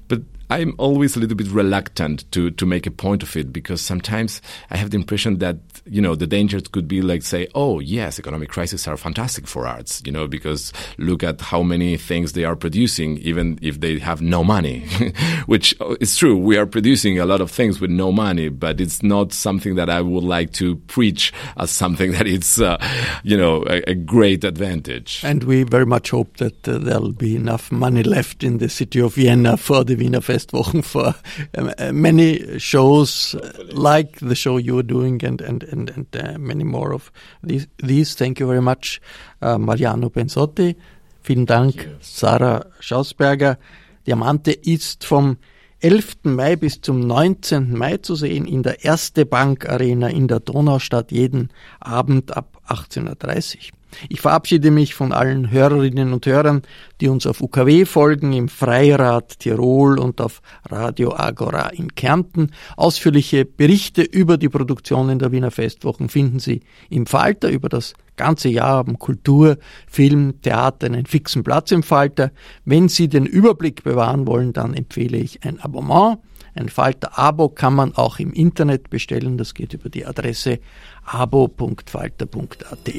But 0.07 0.21
I'm 0.49 0.75
always 0.77 1.15
a 1.15 1.19
little 1.19 1.35
bit 1.35 1.47
reluctant 1.47 2.29
to, 2.31 2.51
to 2.51 2.65
make 2.65 2.87
a 2.87 2.91
point 2.91 3.21
of 3.21 3.35
it 3.35 3.51
because 3.51 3.81
sometimes 3.81 4.41
I 4.69 4.77
have 4.77 4.91
the 4.91 4.97
impression 4.97 5.39
that, 5.39 5.57
you 5.85 6.01
know, 6.01 6.15
the 6.15 6.27
dangers 6.27 6.67
could 6.69 6.87
be 6.87 7.01
like 7.01 7.23
say, 7.23 7.47
oh, 7.53 7.79
yes, 7.79 8.17
economic 8.17 8.49
crises 8.49 8.87
are 8.87 8.95
fantastic 8.95 9.45
for 9.45 9.67
arts, 9.67 10.01
you 10.05 10.11
know, 10.11 10.27
because 10.27 10.71
look 10.97 11.21
at 11.21 11.41
how 11.41 11.63
many 11.63 11.97
things 11.97 12.31
they 12.31 12.45
are 12.45 12.55
producing, 12.55 13.17
even 13.17 13.59
if 13.61 13.81
they 13.81 13.99
have 13.99 14.21
no 14.21 14.43
money, 14.43 14.87
which 15.47 15.75
is 15.99 16.15
true. 16.15 16.37
We 16.37 16.57
are 16.57 16.65
producing 16.65 17.19
a 17.19 17.25
lot 17.25 17.41
of 17.41 17.51
things 17.51 17.81
with 17.81 17.89
no 17.89 18.13
money, 18.13 18.47
but 18.47 18.79
it's 18.79 19.03
not 19.03 19.33
something 19.33 19.75
that 19.75 19.89
I 19.89 19.99
would 19.99 20.23
like 20.23 20.53
to 20.53 20.77
preach 20.87 21.33
as 21.57 21.71
something 21.71 22.11
that 22.13 22.25
it's, 22.25 22.61
uh, 22.61 22.77
you 23.23 23.35
know, 23.35 23.65
a, 23.67 23.81
a, 23.89 23.95
great 23.95 24.45
advantage. 24.45 25.21
And 25.23 25.43
we 25.43 25.63
very 25.63 25.85
much 25.85 26.11
hope 26.11 26.37
that 26.37 26.67
uh, 26.67 26.77
there'll 26.77 27.11
be 27.11 27.35
enough 27.35 27.71
money 27.71 28.03
left 28.03 28.43
in 28.43 28.59
the 28.59 28.69
city 28.69 29.01
of 29.01 29.15
Vienna 29.15 29.57
for 29.57 29.83
the 29.83 29.95
Wiener 29.95 30.21
Fest 30.21 30.36
Festwochen 30.37 30.83
for 30.83 31.15
um, 31.57 31.71
uh, 31.79 31.91
many 31.91 32.59
shows 32.59 33.35
like 33.71 34.19
the 34.19 34.35
show 34.35 34.57
you're 34.57 34.83
doing 34.83 35.23
and, 35.23 35.41
and, 35.41 35.63
and, 35.63 35.89
and 35.89 36.05
uh, 36.15 36.37
many 36.37 36.63
more 36.63 36.93
of 36.93 37.11
these, 37.43 37.67
these. 37.77 38.15
Thank 38.15 38.39
you 38.39 38.47
very 38.47 38.61
much, 38.61 39.01
uh, 39.41 39.57
Mariano 39.57 40.09
Benzotti. 40.09 40.75
Vielen 41.21 41.45
Dank, 41.45 41.89
Sarah 41.99 42.65
Schausberger. 42.79 43.57
Diamante 44.05 44.51
ist 44.51 45.03
vom 45.03 45.37
11. 45.79 46.17
Mai 46.23 46.55
bis 46.55 46.81
zum 46.81 46.99
19. 46.99 47.77
Mai 47.77 47.97
zu 47.97 48.15
sehen 48.15 48.45
in 48.45 48.63
der 48.63 48.83
Erste 48.83 49.25
Bank 49.25 49.67
Arena 49.67 50.07
in 50.07 50.27
der 50.27 50.39
Donaustadt 50.39 51.11
jeden 51.11 51.49
Abend 51.79 52.35
ab 52.35 52.56
18.30 52.67 53.55
Uhr. 53.55 53.77
Ich 54.09 54.21
verabschiede 54.21 54.69
mich 54.69 54.93
von 54.93 55.11
allen 55.11 55.49
Hörerinnen 55.49 56.13
und 56.13 56.25
Hörern, 56.25 56.61
die 57.01 57.07
uns 57.07 57.25
auf 57.25 57.41
UKW 57.41 57.85
folgen, 57.85 58.33
im 58.33 58.49
Freirad 58.49 59.39
Tirol 59.39 59.97
und 59.97 60.21
auf 60.21 60.41
Radio 60.69 61.15
Agora 61.15 61.69
in 61.69 61.95
Kärnten. 61.95 62.51
Ausführliche 62.75 63.45
Berichte 63.45 64.03
über 64.03 64.37
die 64.37 64.49
Produktionen 64.49 65.19
der 65.19 65.31
Wiener 65.31 65.51
Festwochen 65.51 66.09
finden 66.09 66.39
Sie 66.39 66.61
im 66.89 67.05
Falter. 67.05 67.49
Über 67.49 67.69
das 67.69 67.93
ganze 68.17 68.49
Jahr 68.49 68.77
haben 68.77 68.99
Kultur, 68.99 69.57
Film, 69.87 70.41
Theater 70.41 70.87
einen 70.87 71.05
fixen 71.05 71.43
Platz 71.43 71.71
im 71.71 71.83
Falter. 71.83 72.31
Wenn 72.65 72.89
Sie 72.89 73.07
den 73.07 73.25
Überblick 73.25 73.83
bewahren 73.83 74.27
wollen, 74.27 74.53
dann 74.53 74.73
empfehle 74.73 75.17
ich 75.17 75.43
ein 75.43 75.59
Abonnement. 75.59 76.19
Ein 76.57 76.69
Falter-Abo 76.69 77.49
kann 77.49 77.75
man 77.75 77.95
auch 77.95 78.17
im 78.17 78.33
Internet 78.33 78.89
bestellen. 78.89 79.37
Das 79.37 79.53
geht 79.53 79.73
über 79.73 79.89
die 79.89 80.05
Adresse 80.05 80.59
abo.falter.at. 81.05 82.91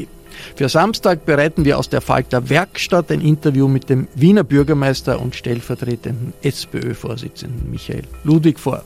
Für 0.55 0.68
Samstag 0.68 1.27
bereiten 1.27 1.64
wir 1.64 1.79
aus 1.79 1.88
der 1.88 2.01
Falter 2.01 2.49
Werkstatt 2.49 3.11
ein 3.11 3.21
Interview 3.21 3.66
mit 3.66 3.90
dem 3.90 4.07
Wiener 4.14 4.44
Bürgermeister 4.44 5.21
und 5.21 5.35
stellvertretenden 5.35 6.35
SPÖ-Vorsitzenden 6.42 7.68
Michael 7.71 8.05
Ludwig 8.23 8.61
vor. 8.61 8.85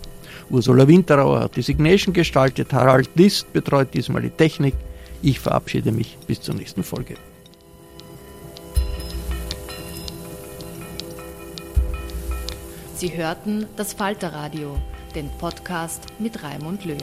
Ursula 0.49 0.89
Winterauer 0.89 1.41
hat 1.41 1.57
die 1.57 1.63
Signation 1.63 2.15
gestaltet, 2.15 2.73
Harald 2.73 3.11
List 3.15 3.53
betreut 3.53 3.93
diesmal 3.93 4.23
die 4.23 4.31
Technik. 4.31 4.75
Ich 5.21 5.39
verabschiede 5.39 5.93
mich 5.93 6.17
bis 6.27 6.41
zur 6.41 6.55
nächsten 6.55 6.83
Folge. 6.83 7.15
Sie 13.03 13.17
hörten 13.17 13.67
das 13.75 13.95
Falterradio, 13.95 14.79
den 15.13 15.29
Podcast 15.39 16.05
mit 16.21 16.41
Raimund 16.41 16.85
Löw. 16.85 16.97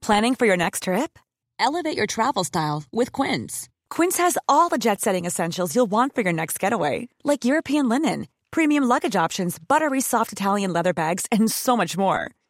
Planning 0.00 0.36
for 0.36 0.46
your 0.46 0.56
next 0.56 0.84
trip? 0.84 1.18
Elevate 1.58 1.98
your 1.98 2.06
travel 2.06 2.44
style 2.44 2.84
with 2.92 3.10
Quince. 3.10 3.68
Quince 3.90 4.18
has 4.18 4.38
all 4.48 4.68
the 4.68 4.78
jet-setting 4.78 5.24
essentials 5.24 5.74
you'll 5.74 5.90
want 5.90 6.14
for 6.14 6.22
your 6.22 6.32
next 6.32 6.60
getaway, 6.60 7.08
like 7.24 7.44
European 7.44 7.88
linen, 7.88 8.28
premium 8.52 8.84
luggage 8.84 9.16
options, 9.16 9.58
buttery 9.58 10.00
soft 10.00 10.30
Italian 10.30 10.72
leather 10.72 10.92
bags, 10.92 11.26
and 11.32 11.50
so 11.50 11.76
much 11.76 11.96
more 11.96 12.30